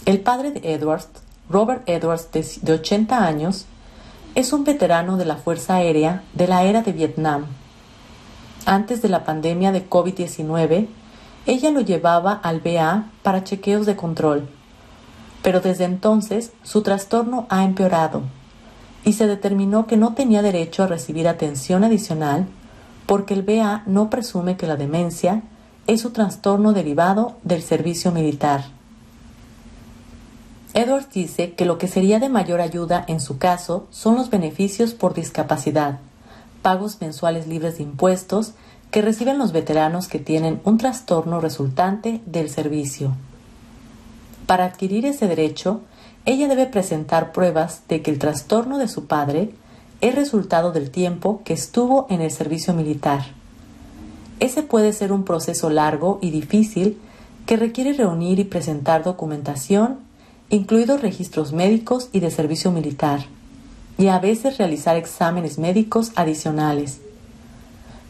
El 0.06 0.22
padre 0.22 0.52
de 0.52 0.74
Edwards, 0.74 1.10
Robert 1.50 1.88
Edwards, 1.88 2.30
de 2.32 2.74
80 2.74 3.26
años, 3.26 3.66
es 4.36 4.54
un 4.54 4.64
veterano 4.64 5.18
de 5.18 5.26
la 5.26 5.36
Fuerza 5.36 5.76
Aérea 5.76 6.24
de 6.34 6.48
la 6.48 6.64
era 6.64 6.82
de 6.82 6.94
Vietnam 6.94 7.46
antes 8.68 9.02
de 9.02 9.08
la 9.08 9.24
pandemia 9.24 9.72
de 9.72 9.90
COVID-19, 9.90 10.88
ella 11.48 11.72
lo 11.72 11.82
llevaba 11.82 12.34
al 12.34 12.60
BA 12.60 13.06
para 13.24 13.44
chequeos 13.44 13.86
de 13.86 13.96
control. 13.96 14.50
Pero 15.42 15.62
desde 15.62 15.86
entonces 15.86 16.52
su 16.62 16.84
trastorno 16.84 17.48
ha 17.50 17.64
empeorado 17.64 18.22
y 19.06 19.14
se 19.14 19.28
determinó 19.28 19.88
que 19.88 19.96
no 19.96 20.14
tenía 20.14 20.42
derecho 20.42 20.84
a 20.84 20.88
recibir 20.88 21.28
atención 21.28 21.86
adicional 21.86 22.48
porque 23.06 23.34
el 23.34 23.44
BA 23.44 23.84
no 23.86 24.10
presume 24.10 24.58
que 24.58 24.68
la 24.68 24.76
demencia 24.76 25.42
es 25.88 26.02
su 26.02 26.12
trastorno 26.12 26.74
derivado 26.74 27.38
del 27.44 27.64
servicio 27.64 28.12
militar. 28.12 28.66
Edwards 30.74 31.10
dice 31.14 31.54
que 31.54 31.64
lo 31.64 31.78
que 31.78 31.88
sería 31.88 32.20
de 32.20 32.28
mayor 32.28 32.60
ayuda 32.60 33.06
en 33.08 33.22
su 33.22 33.38
caso 33.38 33.88
son 33.90 34.16
los 34.16 34.30
beneficios 34.30 34.94
por 34.94 35.14
discapacidad, 35.14 36.00
pagos 36.62 37.00
mensuales 37.00 37.48
libres 37.48 37.78
de 37.78 37.84
impuestos 37.84 38.52
que 38.92 39.02
reciben 39.02 39.38
los 39.38 39.52
veteranos 39.52 40.08
que 40.08 40.20
tienen 40.20 40.62
un 40.64 40.78
trastorno 40.78 41.40
resultante 41.40 42.22
del 42.26 42.50
servicio. 42.50 43.14
Para 44.46 44.66
adquirir 44.66 45.06
ese 45.06 45.28
derecho, 45.28 45.82
ella 46.26 46.48
debe 46.48 46.66
presentar 46.66 47.32
pruebas 47.32 47.82
de 47.88 48.02
que 48.02 48.12
el 48.12 48.20
trastorno 48.20 48.78
de 48.78 48.88
su 48.88 49.06
padre 49.06 49.52
es 50.02 50.16
resultado 50.16 50.72
del 50.72 50.92
tiempo 50.92 51.42
que 51.44 51.54
estuvo 51.54 52.08
en 52.10 52.22
el 52.22 52.32
servicio 52.32 52.74
militar. 52.74 53.26
Ese 54.40 54.64
puede 54.64 54.94
ser 54.94 55.12
un 55.12 55.24
proceso 55.24 55.70
largo 55.70 56.20
y 56.22 56.32
difícil 56.32 56.98
que 57.46 57.58
requiere 57.58 57.94
reunir 57.94 58.40
y 58.40 58.44
presentar 58.44 59.04
documentación, 59.04 60.00
incluidos 60.50 61.02
registros 61.02 61.54
médicos 61.54 62.10
y 62.12 62.20
de 62.20 62.30
servicio 62.30 62.72
militar, 62.72 63.26
y 63.98 64.08
a 64.08 64.20
veces 64.20 64.58
realizar 64.58 64.96
exámenes 64.96 65.58
médicos 65.58 66.12
adicionales. 66.16 67.00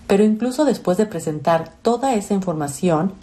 Pero 0.07 0.23
incluso 0.23 0.65
después 0.65 0.97
de 0.97 1.05
presentar 1.05 1.73
toda 1.81 2.15
esa 2.15 2.33
información, 2.33 3.13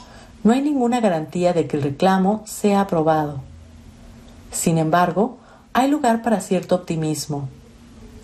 no 0.43 0.53
hay 0.53 0.61
ninguna 0.61 1.01
garantía 1.01 1.53
de 1.55 1.67
que 1.67 1.79
el 1.79 1.83
reclamo 1.83 2.43
sea 2.47 2.83
aprobado. 2.83 3.41
Sin 4.53 4.79
embargo, 4.79 5.39
hay 5.73 5.91
lugar 5.91 6.23
para 6.23 6.41
cierto 6.41 6.75
optimismo. 6.75 7.49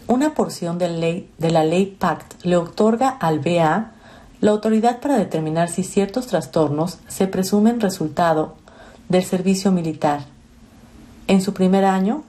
Una 0.06 0.34
porción 0.34 0.78
de, 0.78 1.26
la 1.38 1.64
ley 1.64 1.96
PACT 1.98 2.44
le 2.44 2.56
otorga 2.56 3.08
al 3.08 3.40
BA 3.40 3.92
la 4.40 4.50
autoridad 4.50 5.00
para 5.00 5.16
determinar 5.16 5.68
si 5.68 5.82
ciertos 5.82 6.26
trastornos 6.26 6.98
se 7.08 7.26
presumen 7.26 7.80
resultado 7.80 8.54
del 9.08 9.24
servicio 9.24 9.72
militar. 9.72 10.20
En 11.26 11.42
su 11.42 11.54
primer 11.54 11.84
año, 11.84 12.24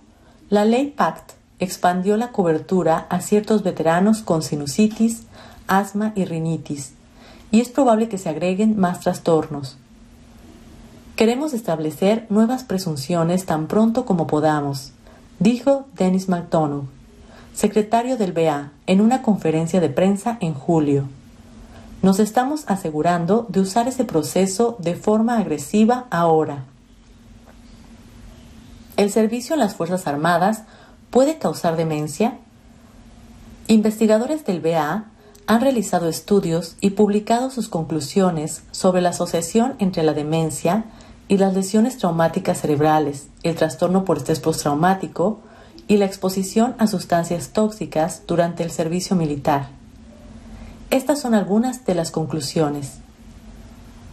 la 0.50 0.66
ley 0.66 0.88
PACT 0.88 1.32
expandió 1.60 2.18
la 2.18 2.32
cobertura 2.32 3.06
a 3.10 3.22
ciertos 3.22 3.64
veteranos 3.64 4.22
con 4.22 4.42
sinusitis, 4.42 5.24
asma 5.72 6.12
y 6.16 6.26
rinitis, 6.26 6.94
y 7.50 7.62
es 7.62 7.70
probable 7.70 8.10
que 8.10 8.18
se 8.18 8.28
agreguen 8.28 8.78
más 8.78 9.00
trastornos. 9.00 9.78
Queremos 11.16 11.54
establecer 11.54 12.26
nuevas 12.30 12.66
presunciones 12.66 13.46
tan 13.46 13.68
pronto 13.68 14.06
como 14.06 14.28
podamos, 14.28 14.92
dijo 15.40 15.86
Dennis 15.96 16.28
McDonough, 16.28 16.88
secretario 17.54 18.18
del 18.18 18.34
BA, 18.34 18.72
en 18.86 19.00
una 19.00 19.22
conferencia 19.22 19.80
de 19.80 19.90
prensa 19.90 20.38
en 20.42 20.54
julio. 20.54 21.08
Nos 22.02 22.20
estamos 22.20 22.66
asegurando 22.68 23.46
de 23.48 23.62
usar 23.62 23.88
ese 23.88 24.04
proceso 24.04 24.76
de 24.80 24.96
forma 24.96 25.38
agresiva 25.38 26.06
ahora. 26.10 26.66
¿El 28.98 29.10
servicio 29.10 29.54
en 29.54 29.62
las 29.62 29.76
Fuerzas 29.76 30.06
Armadas 30.06 30.64
puede 31.12 31.38
causar 31.38 31.78
demencia? 31.78 32.40
Investigadores 33.68 34.44
del 34.46 34.60
BA 34.60 35.06
han 35.48 35.62
realizado 35.62 36.08
estudios 36.08 36.76
y 36.82 36.92
publicado 36.92 37.50
sus 37.50 37.68
conclusiones 37.68 38.64
sobre 38.72 39.02
la 39.02 39.10
asociación 39.10 39.76
entre 39.80 40.04
la 40.04 40.14
demencia 40.14 40.86
y 41.28 41.38
las 41.38 41.54
lesiones 41.54 41.98
traumáticas 41.98 42.62
cerebrales, 42.62 43.28
el 43.44 43.56
trastorno 43.56 44.06
por 44.06 44.18
estrés 44.18 44.40
postraumático 44.40 45.40
y 45.88 45.98
la 45.98 46.06
exposición 46.06 46.76
a 46.78 46.88
sustancias 46.88 47.50
tóxicas 47.50 48.24
durante 48.28 48.64
el 48.64 48.72
servicio 48.72 49.16
militar. 49.16 49.70
Estas 50.90 51.22
son 51.22 51.34
algunas 51.34 51.86
de 51.86 51.96
las 51.96 52.12
conclusiones. 52.12 52.98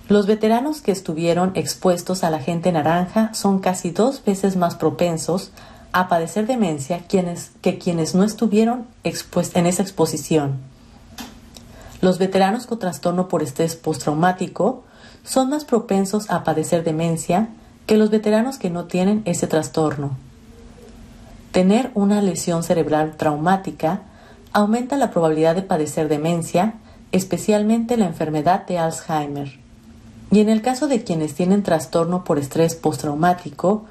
Los 0.09 0.27
veteranos 0.27 0.81
que 0.81 0.93
estuvieron 0.93 1.53
expuestos 1.55 2.25
a 2.25 2.31
la 2.31 2.39
gente 2.39 2.73
naranja 2.73 3.35
son 3.35 3.59
casi 3.59 3.91
dos 3.91 4.25
veces 4.25 4.57
más 4.57 4.77
propensos 4.77 5.51
a 5.93 6.09
padecer 6.09 6.47
demencia 6.47 7.01
que 7.09 7.79
quienes 7.79 8.15
no 8.15 8.25
estuvieron 8.25 8.87
en 9.03 9.67
esa 9.67 9.83
exposición. 9.83 10.68
Los 12.01 12.19
veteranos 12.19 12.67
con 12.67 12.79
trastorno 12.79 13.29
por 13.29 13.43
estrés 13.43 13.75
postraumático 13.75 14.85
son 15.25 15.51
más 15.51 15.65
propensos 15.65 16.31
a 16.31 16.45
padecer 16.45 16.85
demencia 16.85 17.49
que 17.87 17.97
los 17.97 18.11
veteranos 18.11 18.59
que 18.59 18.71
no 18.71 18.85
tienen 18.85 19.23
ese 19.25 19.47
trastorno. 19.47 20.17
Tener 21.51 21.91
una 21.95 22.23
lesión 22.23 22.63
cerebral 22.63 23.17
traumática 23.17 24.03
aumenta 24.53 24.97
la 24.97 25.11
probabilidad 25.11 25.55
de 25.55 25.63
padecer 25.63 26.09
demencia, 26.09 26.75
especialmente 27.11 27.97
la 27.97 28.07
enfermedad 28.07 28.67
de 28.67 28.79
Alzheimer. 28.79 29.59
Y 30.31 30.41
en 30.41 30.51
el 30.51 30.63
caso 30.63 30.89
de 30.89 31.03
quienes 31.05 31.35
tienen 31.35 31.63
trastorno 31.63 32.23
por 32.23 32.39
estrés 32.39 32.75
postraumático 32.75 33.87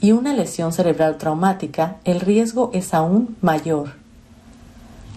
y 0.00 0.12
una 0.12 0.32
lesión 0.32 0.72
cerebral 0.72 1.18
traumática, 1.18 1.98
el 2.04 2.20
riesgo 2.20 2.70
es 2.72 2.94
aún 2.94 3.36
mayor. 3.40 3.94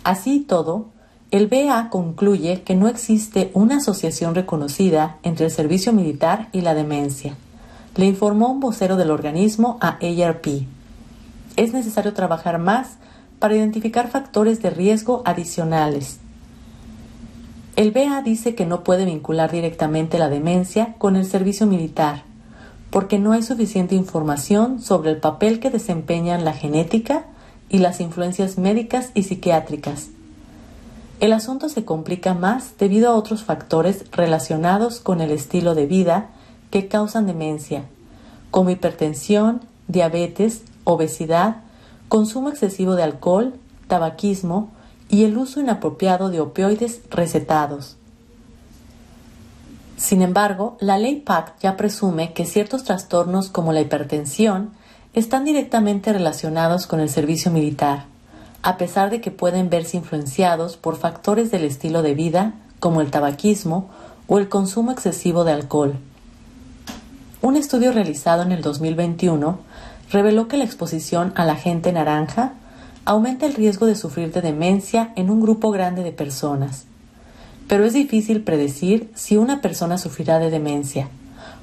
Así 0.03 0.41
todo, 0.41 0.85
el 1.35 1.47
BA 1.47 1.89
concluye 1.89 2.61
que 2.61 2.75
no 2.75 2.87
existe 2.87 3.51
una 3.53 3.77
asociación 3.77 4.35
reconocida 4.35 5.17
entre 5.21 5.47
el 5.47 5.51
servicio 5.51 5.91
militar 5.91 6.47
y 6.53 6.61
la 6.61 6.73
demencia. 6.73 7.35
Le 7.97 8.05
informó 8.05 8.49
un 8.49 8.61
vocero 8.61 8.95
del 8.95 9.11
organismo 9.11 9.77
a 9.81 9.97
ARP. 10.01 10.65
Es 11.57 11.73
necesario 11.73 12.13
trabajar 12.13 12.57
más 12.57 12.95
para 13.39 13.53
identificar 13.53 14.09
factores 14.09 14.61
de 14.61 14.69
riesgo 14.69 15.23
adicionales. 15.25 16.19
El 17.75 17.91
BA 17.91 18.21
dice 18.21 18.55
que 18.55 18.65
no 18.65 18.85
puede 18.85 19.03
vincular 19.03 19.51
directamente 19.51 20.17
la 20.17 20.29
demencia 20.29 20.95
con 20.97 21.17
el 21.17 21.25
servicio 21.25 21.65
militar, 21.65 22.23
porque 22.91 23.19
no 23.19 23.33
hay 23.33 23.43
suficiente 23.43 23.93
información 23.93 24.81
sobre 24.81 25.11
el 25.11 25.17
papel 25.17 25.59
que 25.59 25.69
desempeñan 25.69 26.45
la 26.45 26.53
genética 26.53 27.25
y 27.67 27.79
las 27.79 27.99
influencias 27.99 28.57
médicas 28.57 29.11
y 29.15 29.23
psiquiátricas. 29.23 30.11
El 31.25 31.33
asunto 31.33 31.69
se 31.69 31.83
complica 31.83 32.35
más 32.35 32.77
debido 32.77 33.09
a 33.09 33.15
otros 33.15 33.43
factores 33.43 34.05
relacionados 34.11 34.99
con 34.99 35.21
el 35.21 35.31
estilo 35.31 35.73
de 35.73 35.87
vida 35.87 36.29
que 36.69 36.87
causan 36.87 37.25
demencia, 37.25 37.85
como 38.51 38.69
hipertensión, 38.69 39.61
diabetes, 39.87 40.61
obesidad, 40.83 41.63
consumo 42.09 42.49
excesivo 42.49 42.93
de 42.93 43.01
alcohol, 43.01 43.55
tabaquismo 43.87 44.69
y 45.09 45.23
el 45.23 45.35
uso 45.35 45.59
inapropiado 45.59 46.29
de 46.29 46.41
opioides 46.41 47.01
recetados. 47.09 47.97
Sin 49.97 50.21
embargo, 50.21 50.77
la 50.79 50.99
ley 50.99 51.21
PAC 51.21 51.57
ya 51.59 51.75
presume 51.75 52.33
que 52.33 52.45
ciertos 52.45 52.83
trastornos 52.83 53.49
como 53.49 53.73
la 53.73 53.81
hipertensión 53.81 54.73
están 55.15 55.43
directamente 55.43 56.13
relacionados 56.13 56.85
con 56.85 56.99
el 56.99 57.09
servicio 57.09 57.49
militar, 57.49 58.05
a 58.65 58.77
pesar 58.77 59.11
de 59.11 59.21
que 59.21 59.29
pueden 59.29 59.69
verse 59.69 59.95
influenciados 59.95 60.75
por 60.75 60.97
factores 60.97 61.51
del 61.51 61.63
estilo 61.63 62.01
de 62.01 62.15
vida 62.15 62.55
como 62.79 62.99
el 62.99 63.11
tabaquismo 63.11 63.91
o 64.25 64.39
el 64.39 64.49
consumo 64.49 64.91
excesivo 64.91 65.43
de 65.43 65.51
alcohol. 65.51 65.93
Un 67.43 67.57
estudio 67.57 67.91
realizado 67.91 68.41
en 68.41 68.51
el 68.51 68.63
2021 68.63 69.59
reveló 70.11 70.47
que 70.47 70.57
la 70.57 70.63
exposición 70.63 71.31
a 71.35 71.45
la 71.45 71.55
gente 71.55 71.91
naranja 71.91 72.53
aumenta 73.05 73.45
el 73.45 73.53
riesgo 73.53 73.85
de 73.85 73.95
sufrir 73.95 74.33
de 74.33 74.41
demencia 74.41 75.13
en 75.15 75.29
un 75.29 75.41
grupo 75.41 75.69
grande 75.69 76.01
de 76.01 76.11
personas. 76.11 76.85
Pero 77.67 77.85
es 77.85 77.93
difícil 77.93 78.41
predecir 78.41 79.11
si 79.13 79.37
una 79.37 79.61
persona 79.61 79.99
sufrirá 79.99 80.39
de 80.39 80.49
demencia, 80.49 81.09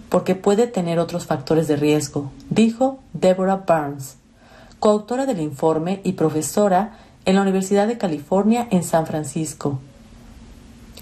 porque 0.08 0.36
puede 0.36 0.68
tener 0.68 1.00
otros 1.00 1.26
factores 1.26 1.66
de 1.66 1.74
riesgo, 1.74 2.30
dijo 2.48 3.00
Deborah 3.12 3.64
Barnes, 3.66 4.18
coautora 4.82 5.26
del 5.26 5.40
informe 5.40 6.00
y 6.02 6.14
profesora 6.14 6.98
en 7.24 7.36
la 7.36 7.42
Universidad 7.42 7.86
de 7.86 7.98
California 7.98 8.66
en 8.72 8.82
San 8.82 9.06
Francisco. 9.06 9.78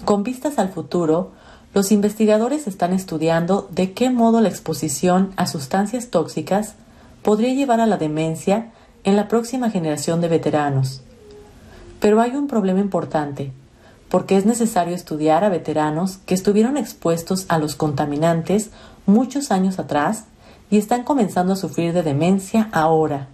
Con 0.05 0.21
vistas 0.21 0.59
al 0.59 0.69
futuro, 0.69 1.31
los 1.73 1.91
investigadores 1.91 2.67
están 2.67 2.93
estudiando 2.93 3.67
de 3.71 3.93
qué 3.93 4.11
modo 4.11 4.39
la 4.39 4.49
exposición 4.49 5.33
a 5.35 5.47
sustancias 5.47 6.09
tóxicas 6.11 6.75
podría 7.23 7.55
llevar 7.55 7.79
a 7.79 7.87
la 7.87 7.97
demencia 7.97 8.69
en 9.03 9.15
la 9.15 9.27
próxima 9.27 9.71
generación 9.71 10.21
de 10.21 10.27
veteranos. 10.27 11.01
Pero 11.99 12.21
hay 12.21 12.35
un 12.35 12.47
problema 12.47 12.81
importante, 12.81 13.51
porque 14.09 14.37
es 14.37 14.45
necesario 14.45 14.93
estudiar 14.93 15.43
a 15.43 15.49
veteranos 15.49 16.17
que 16.27 16.35
estuvieron 16.35 16.77
expuestos 16.77 17.47
a 17.49 17.57
los 17.57 17.73
contaminantes 17.73 18.69
muchos 19.07 19.49
años 19.49 19.79
atrás 19.79 20.25
y 20.69 20.77
están 20.77 21.03
comenzando 21.03 21.53
a 21.53 21.55
sufrir 21.55 21.93
de 21.93 22.03
demencia 22.03 22.69
ahora. 22.73 23.30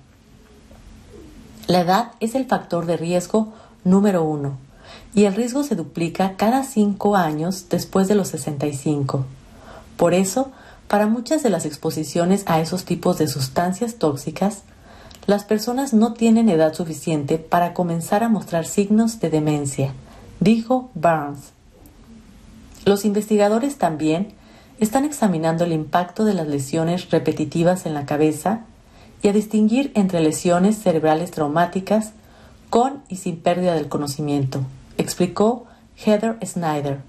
La 1.67 1.81
edad 1.81 2.11
es 2.21 2.33
el 2.33 2.45
factor 2.45 2.85
de 2.85 2.95
riesgo 2.95 3.53
número 3.83 4.23
uno 4.23 4.57
y 5.13 5.25
el 5.25 5.35
riesgo 5.35 5.63
se 5.63 5.75
duplica 5.75 6.35
cada 6.37 6.63
cinco 6.63 7.17
años 7.17 7.67
después 7.69 8.07
de 8.07 8.15
los 8.15 8.29
65. 8.29 9.25
Por 9.97 10.13
eso, 10.13 10.51
para 10.87 11.07
muchas 11.07 11.43
de 11.43 11.49
las 11.49 11.65
exposiciones 11.65 12.43
a 12.45 12.61
esos 12.61 12.85
tipos 12.85 13.17
de 13.17 13.27
sustancias 13.27 13.95
tóxicas, 13.95 14.61
las 15.25 15.43
personas 15.43 15.93
no 15.93 16.13
tienen 16.13 16.47
edad 16.47 16.73
suficiente 16.73 17.37
para 17.37 17.73
comenzar 17.73 18.23
a 18.23 18.29
mostrar 18.29 18.65
signos 18.65 19.19
de 19.19 19.29
demencia, 19.29 19.91
dijo 20.39 20.89
Barnes. 20.93 21.51
Los 22.85 23.03
investigadores 23.03 23.77
también 23.77 24.33
están 24.79 25.03
examinando 25.03 25.65
el 25.65 25.73
impacto 25.73 26.23
de 26.23 26.33
las 26.33 26.47
lesiones 26.47 27.09
repetitivas 27.09 27.85
en 27.85 27.93
la 27.93 28.05
cabeza 28.05 28.61
y 29.21 29.27
a 29.27 29.33
distinguir 29.33 29.91
entre 29.95 30.19
lesiones 30.19 30.77
cerebrales 30.77 31.31
traumáticas 31.31 32.11
con 32.69 33.01
y 33.09 33.17
sin 33.17 33.37
pérdida 33.37 33.73
del 33.73 33.87
conocimiento, 33.87 34.61
explicó 34.97 35.65
Heather 35.97 36.37
Snyder, 36.45 36.99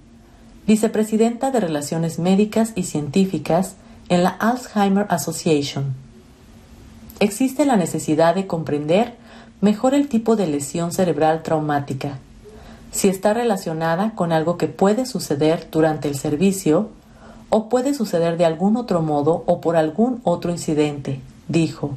vicepresidenta 0.67 1.51
de 1.51 1.61
Relaciones 1.61 2.19
Médicas 2.19 2.73
y 2.75 2.85
Científicas 2.85 3.75
en 4.09 4.23
la 4.23 4.31
Alzheimer 4.31 5.07
Association. 5.11 5.95
Existe 7.21 7.67
la 7.67 7.77
necesidad 7.77 8.35
de 8.35 8.47
comprender 8.47 9.15
mejor 9.61 9.95
el 9.95 10.09
tipo 10.09 10.37
de 10.37 10.47
lesión 10.47 10.93
cerebral 10.93 11.43
traumática, 11.43 12.19
si 12.93 13.09
está 13.09 13.35
relacionada 13.35 14.13
con 14.15 14.33
algo 14.33 14.57
que 14.57 14.69
puede 14.69 15.05
suceder 15.05 15.69
durante 15.71 16.09
el 16.09 16.15
servicio 16.15 16.91
o 17.51 17.69
puede 17.69 17.93
suceder 17.95 18.37
de 18.37 18.45
algún 18.45 18.77
otro 18.77 19.03
modo 19.03 19.43
o 19.47 19.61
por 19.61 19.77
algún 19.77 20.21
otro 20.25 20.51
incidente, 20.51 21.21
dijo. 21.49 21.97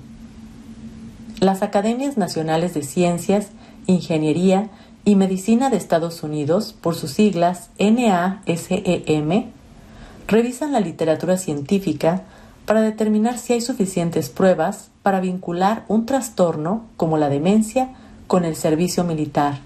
Las 1.39 1.61
Academias 1.61 2.17
Nacionales 2.17 2.73
de 2.73 2.83
Ciencias, 2.83 3.47
Ingeniería 3.87 4.69
y 5.05 5.15
Medicina 5.15 5.69
de 5.69 5.77
Estados 5.77 6.23
Unidos, 6.23 6.75
por 6.79 6.95
sus 6.95 7.11
siglas 7.11 7.69
NASEM, 7.79 9.45
revisan 10.27 10.71
la 10.71 10.79
literatura 10.79 11.37
científica 11.37 12.23
para 12.65 12.81
determinar 12.81 13.37
si 13.37 13.53
hay 13.53 13.61
suficientes 13.61 14.29
pruebas 14.29 14.91
para 15.01 15.19
vincular 15.19 15.83
un 15.87 16.05
trastorno 16.05 16.85
como 16.95 17.17
la 17.17 17.29
demencia 17.29 17.89
con 18.27 18.45
el 18.45 18.55
servicio 18.55 19.03
militar. 19.03 19.59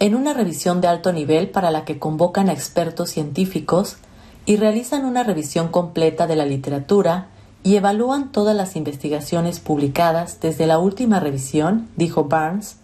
En 0.00 0.16
una 0.16 0.34
revisión 0.34 0.80
de 0.80 0.88
alto 0.88 1.12
nivel 1.12 1.48
para 1.48 1.70
la 1.70 1.84
que 1.84 2.00
convocan 2.00 2.48
a 2.48 2.52
expertos 2.52 3.10
científicos 3.10 3.98
y 4.44 4.56
realizan 4.56 5.04
una 5.04 5.22
revisión 5.22 5.68
completa 5.68 6.26
de 6.26 6.34
la 6.34 6.44
literatura 6.44 7.28
y 7.64 7.76
evalúan 7.76 8.32
todas 8.32 8.56
las 8.56 8.76
investigaciones 8.76 9.60
publicadas 9.60 10.40
desde 10.40 10.66
la 10.66 10.78
última 10.78 11.20
revisión, 11.20 11.88
dijo 11.96 12.24
Barnes, 12.24 12.76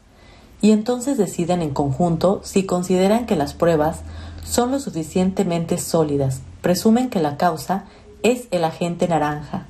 y 0.61 0.73
entonces 0.73 1.19
deciden 1.19 1.63
en 1.63 1.71
conjunto 1.71 2.41
si 2.45 2.65
consideran 2.65 3.27
que 3.27 3.37
las 3.37 3.55
pruebas 3.55 4.01
son 4.45 4.71
lo 4.71 4.81
suficientemente 4.81 5.79
sólidas, 5.79 6.41
presumen 6.63 7.11
que 7.11 7.21
la 7.21 7.37
causa 7.37 7.85
es 8.23 8.49
el 8.51 8.65
agente 8.65 9.07
naranja. 9.09 9.67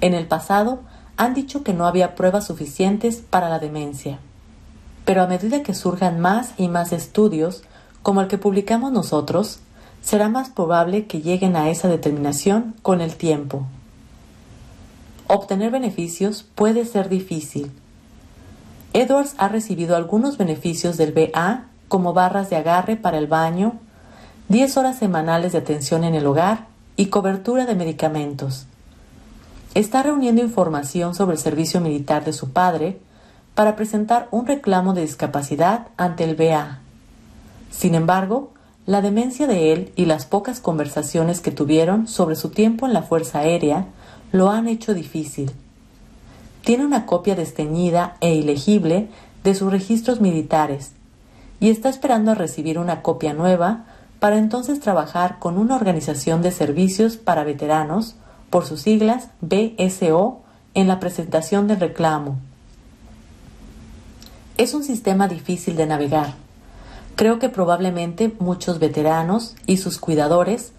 En 0.00 0.14
el 0.14 0.26
pasado 0.26 0.80
han 1.16 1.34
dicho 1.34 1.62
que 1.62 1.74
no 1.74 1.86
había 1.86 2.14
pruebas 2.14 2.46
suficientes 2.46 3.22
para 3.28 3.48
la 3.48 3.58
demencia. 3.58 4.18
Pero 5.04 5.22
a 5.22 5.26
medida 5.26 5.62
que 5.62 5.74
surjan 5.74 6.20
más 6.20 6.54
y 6.56 6.68
más 6.68 6.92
estudios, 6.92 7.62
como 8.02 8.20
el 8.20 8.28
que 8.28 8.38
publicamos 8.38 8.92
nosotros, 8.92 9.60
será 10.00 10.28
más 10.28 10.48
probable 10.48 11.06
que 11.06 11.20
lleguen 11.20 11.54
a 11.54 11.70
esa 11.70 11.88
determinación 11.88 12.74
con 12.82 13.00
el 13.00 13.14
tiempo. 13.16 13.66
Obtener 15.34 15.70
beneficios 15.70 16.44
puede 16.54 16.84
ser 16.84 17.08
difícil. 17.08 17.70
Edwards 18.92 19.34
ha 19.38 19.48
recibido 19.48 19.96
algunos 19.96 20.36
beneficios 20.36 20.98
del 20.98 21.12
BA, 21.12 21.64
como 21.88 22.12
barras 22.12 22.50
de 22.50 22.56
agarre 22.56 22.96
para 22.96 23.16
el 23.18 23.26
baño, 23.26 23.74
10 24.48 24.76
horas 24.76 24.98
semanales 24.98 25.52
de 25.52 25.58
atención 25.58 26.04
en 26.04 26.14
el 26.14 26.26
hogar 26.26 26.66
y 26.96 27.06
cobertura 27.06 27.64
de 27.64 27.74
medicamentos 27.74 28.66
está 29.74 30.02
reuniendo 30.02 30.42
información 30.42 31.14
sobre 31.14 31.34
el 31.34 31.38
servicio 31.38 31.80
militar 31.80 32.24
de 32.24 32.32
su 32.32 32.50
padre 32.50 33.00
para 33.54 33.76
presentar 33.76 34.28
un 34.30 34.46
reclamo 34.46 34.92
de 34.92 35.02
discapacidad 35.02 35.88
ante 35.96 36.24
el 36.24 36.36
BA. 36.36 36.80
Sin 37.70 37.94
embargo, 37.94 38.52
la 38.84 39.00
demencia 39.00 39.46
de 39.46 39.72
él 39.72 39.92
y 39.96 40.06
las 40.06 40.26
pocas 40.26 40.60
conversaciones 40.60 41.40
que 41.40 41.52
tuvieron 41.52 42.06
sobre 42.08 42.36
su 42.36 42.50
tiempo 42.50 42.86
en 42.86 42.92
la 42.92 43.02
Fuerza 43.02 43.40
Aérea 43.40 43.86
lo 44.32 44.50
han 44.50 44.66
hecho 44.66 44.94
difícil. 44.94 45.52
Tiene 46.62 46.84
una 46.84 47.06
copia 47.06 47.36
desteñida 47.36 48.16
e 48.20 48.34
ilegible 48.34 49.08
de 49.44 49.54
sus 49.54 49.70
registros 49.70 50.20
militares 50.20 50.92
y 51.60 51.70
está 51.70 51.88
esperando 51.88 52.32
a 52.32 52.34
recibir 52.34 52.78
una 52.78 53.02
copia 53.02 53.34
nueva 53.34 53.84
para 54.18 54.38
entonces 54.38 54.80
trabajar 54.80 55.38
con 55.38 55.58
una 55.58 55.76
organización 55.76 56.42
de 56.42 56.50
servicios 56.50 57.16
para 57.16 57.44
veteranos 57.44 58.16
por 58.50 58.64
sus 58.64 58.82
siglas 58.82 59.28
BSO, 59.40 60.40
en 60.74 60.88
la 60.88 61.00
presentación 61.00 61.68
del 61.68 61.80
reclamo. 61.80 62.38
Es 64.56 64.74
un 64.74 64.84
sistema 64.84 65.28
difícil 65.28 65.76
de 65.76 65.86
navegar. 65.86 66.34
Creo 67.16 67.38
que 67.38 67.48
probablemente 67.48 68.34
muchos 68.38 68.78
veteranos 68.78 69.54
y 69.66 69.76
sus 69.76 69.98
cuidadores 69.98 70.72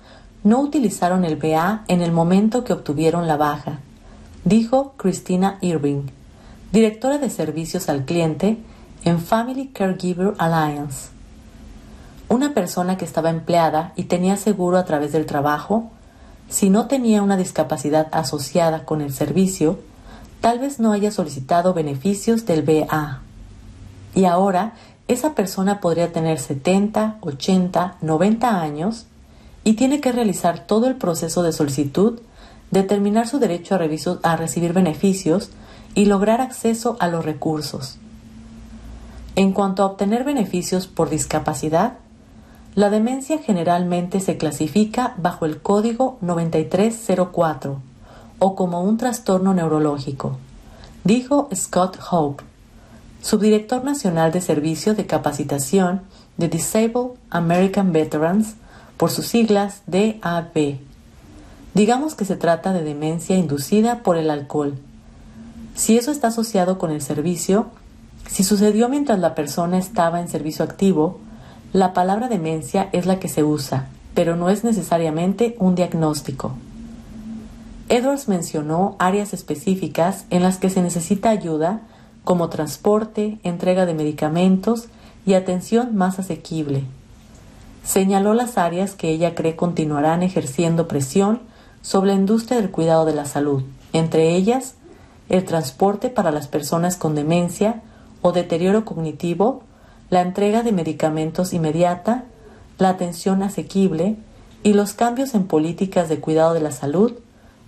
no 0.43 0.59
utilizaron 0.59 1.25
el 1.25 1.37
BA 1.37 1.83
en 1.87 2.01
el 2.01 2.11
momento 2.11 2.63
que 2.63 2.73
obtuvieron 2.73 3.27
la 3.27 3.37
baja, 3.37 3.79
dijo 4.43 4.93
Christina 4.97 5.57
Irving, 5.61 6.03
directora 6.71 7.17
de 7.17 7.29
servicios 7.29 7.87
al 7.89 8.05
cliente 8.05 8.57
en 9.05 9.19
Family 9.19 9.67
Caregiver 9.67 10.33
Alliance. 10.37 11.09
Una 12.29 12.53
persona 12.53 12.97
que 12.97 13.05
estaba 13.05 13.29
empleada 13.29 13.93
y 13.95 14.03
tenía 14.03 14.37
seguro 14.37 14.77
a 14.77 14.85
través 14.85 15.11
del 15.11 15.25
trabajo 15.25 15.91
si 16.49 16.69
no 16.69 16.87
tenía 16.87 17.21
una 17.21 17.37
discapacidad 17.37 18.07
asociada 18.11 18.85
con 18.85 19.01
el 19.01 19.13
servicio, 19.13 19.79
tal 20.41 20.59
vez 20.59 20.79
no 20.79 20.91
haya 20.91 21.09
solicitado 21.09 21.73
beneficios 21.73 22.45
del 22.45 22.61
BA. 22.63 23.21
Y 24.13 24.25
ahora 24.25 24.73
esa 25.07 25.33
persona 25.33 25.79
podría 25.79 26.11
tener 26.11 26.39
70, 26.39 27.17
80, 27.21 27.95
90 28.01 28.61
años 28.61 29.07
y 29.63 29.73
tiene 29.73 30.01
que 30.01 30.11
realizar 30.11 30.65
todo 30.65 30.87
el 30.87 30.95
proceso 30.95 31.43
de 31.43 31.53
solicitud, 31.53 32.19
determinar 32.71 33.27
su 33.27 33.39
derecho 33.39 33.77
a, 34.23 34.35
recibir 34.35 34.73
beneficios 34.73 35.51
y 35.95 36.05
lograr 36.05 36.41
acceso 36.41 36.97
a 36.99 37.07
los 37.07 37.23
recursos. 37.23 37.97
En 39.35 39.51
cuanto 39.51 39.83
a 39.83 39.87
obtener 39.87 40.23
beneficios 40.23 40.87
por 40.87 41.09
discapacidad, 41.09 41.93
la 42.75 42.89
demencia 42.89 43.37
generalmente 43.37 44.19
se 44.19 44.37
clasifica 44.37 45.13
bajo 45.17 45.45
el 45.45 45.61
código 45.61 46.17
9304 46.21 47.79
o 48.39 48.55
como 48.55 48.81
un 48.81 48.97
trastorno 48.97 49.53
neurológico, 49.53 50.37
dijo 51.03 51.49
Scott 51.53 51.99
Hope, 52.11 52.43
subdirector 53.21 53.83
nacional 53.83 54.31
de 54.31 54.41
servicio 54.41 54.95
de 54.95 55.05
capacitación 55.05 56.01
de 56.37 56.49
Disabled 56.49 57.11
American 57.29 57.93
Veterans, 57.93 58.55
por 58.97 59.11
sus 59.11 59.27
siglas 59.27 59.81
DAV. 59.87 60.77
Digamos 61.73 62.15
que 62.15 62.25
se 62.25 62.35
trata 62.35 62.73
de 62.73 62.83
demencia 62.83 63.35
inducida 63.35 64.03
por 64.03 64.17
el 64.17 64.29
alcohol. 64.29 64.77
Si 65.75 65.97
eso 65.97 66.11
está 66.11 66.27
asociado 66.27 66.77
con 66.77 66.91
el 66.91 67.01
servicio, 67.01 67.67
si 68.27 68.43
sucedió 68.43 68.89
mientras 68.89 69.19
la 69.19 69.35
persona 69.35 69.77
estaba 69.77 70.21
en 70.21 70.27
servicio 70.27 70.63
activo, 70.63 71.19
la 71.73 71.93
palabra 71.93 72.29
demencia 72.29 72.89
es 72.91 73.05
la 73.07 73.19
que 73.19 73.27
se 73.27 73.43
usa, 73.43 73.87
pero 74.13 74.35
no 74.35 74.49
es 74.49 74.63
necesariamente 74.63 75.55
un 75.59 75.73
diagnóstico. 75.73 76.53
Edwards 77.89 78.27
mencionó 78.27 78.95
áreas 78.99 79.33
específicas 79.33 80.25
en 80.29 80.43
las 80.43 80.57
que 80.57 80.69
se 80.69 80.81
necesita 80.81 81.29
ayuda, 81.29 81.81
como 82.23 82.49
transporte, 82.49 83.39
entrega 83.43 83.85
de 83.85 83.93
medicamentos 83.93 84.87
y 85.25 85.33
atención 85.33 85.95
más 85.95 86.19
asequible. 86.19 86.83
Señaló 87.83 88.33
las 88.33 88.57
áreas 88.57 88.95
que 88.95 89.09
ella 89.09 89.35
cree 89.35 89.55
continuarán 89.55 90.23
ejerciendo 90.23 90.87
presión 90.87 91.41
sobre 91.81 92.11
la 92.11 92.17
industria 92.17 92.57
del 92.59 92.71
cuidado 92.71 93.05
de 93.05 93.13
la 93.13 93.25
salud, 93.25 93.63
entre 93.91 94.35
ellas 94.35 94.75
el 95.29 95.45
transporte 95.45 96.09
para 96.09 96.31
las 96.31 96.47
personas 96.47 96.95
con 96.95 97.15
demencia 97.15 97.81
o 98.21 98.31
deterioro 98.31 98.85
cognitivo, 98.85 99.63
la 100.09 100.21
entrega 100.21 100.63
de 100.63 100.71
medicamentos 100.71 101.53
inmediata, 101.53 102.25
la 102.77 102.89
atención 102.89 103.43
asequible 103.43 104.15
y 104.63 104.73
los 104.73 104.93
cambios 104.93 105.33
en 105.33 105.45
políticas 105.45 106.07
de 106.07 106.19
cuidado 106.19 106.53
de 106.53 106.61
la 106.61 106.71
salud 106.71 107.13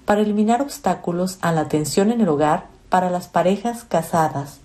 para 0.05 0.21
eliminar 0.21 0.61
obstáculos 0.61 1.37
a 1.41 1.51
la 1.51 1.61
atención 1.61 2.11
en 2.11 2.21
el 2.21 2.29
hogar 2.29 2.67
para 2.89 3.09
las 3.09 3.27
parejas 3.27 3.83
casadas. 3.83 4.59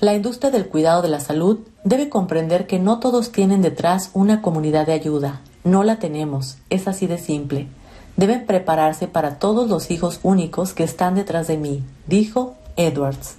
La 0.00 0.14
industria 0.14 0.50
del 0.50 0.66
cuidado 0.66 1.02
de 1.02 1.08
la 1.08 1.20
salud 1.20 1.60
debe 1.84 2.08
comprender 2.08 2.66
que 2.66 2.78
no 2.78 3.00
todos 3.00 3.32
tienen 3.32 3.62
detrás 3.62 4.10
una 4.12 4.42
comunidad 4.42 4.86
de 4.86 4.92
ayuda. 4.92 5.40
No 5.64 5.82
la 5.82 5.98
tenemos, 5.98 6.58
es 6.70 6.88
así 6.88 7.06
de 7.06 7.18
simple. 7.18 7.68
Deben 8.16 8.46
prepararse 8.46 9.08
para 9.08 9.38
todos 9.38 9.68
los 9.68 9.90
hijos 9.90 10.20
únicos 10.22 10.74
que 10.74 10.84
están 10.84 11.14
detrás 11.14 11.46
de 11.46 11.56
mí, 11.56 11.82
dijo 12.06 12.56
Edwards. 12.76 13.36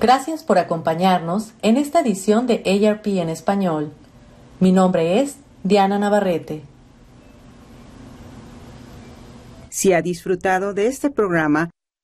Gracias 0.00 0.44
por 0.44 0.58
acompañarnos 0.58 1.52
en 1.62 1.76
esta 1.76 2.00
edición 2.00 2.46
de 2.46 2.62
ARP 2.86 3.06
en 3.06 3.28
español. 3.28 3.92
Mi 4.60 4.70
nombre 4.70 5.20
es 5.20 5.36
Diana 5.64 5.98
Navarrete. 5.98 6.62
Si 9.70 9.92
ha 9.92 10.02
disfrutado 10.02 10.72
de 10.72 10.86
este 10.86 11.10
programa, 11.10 11.70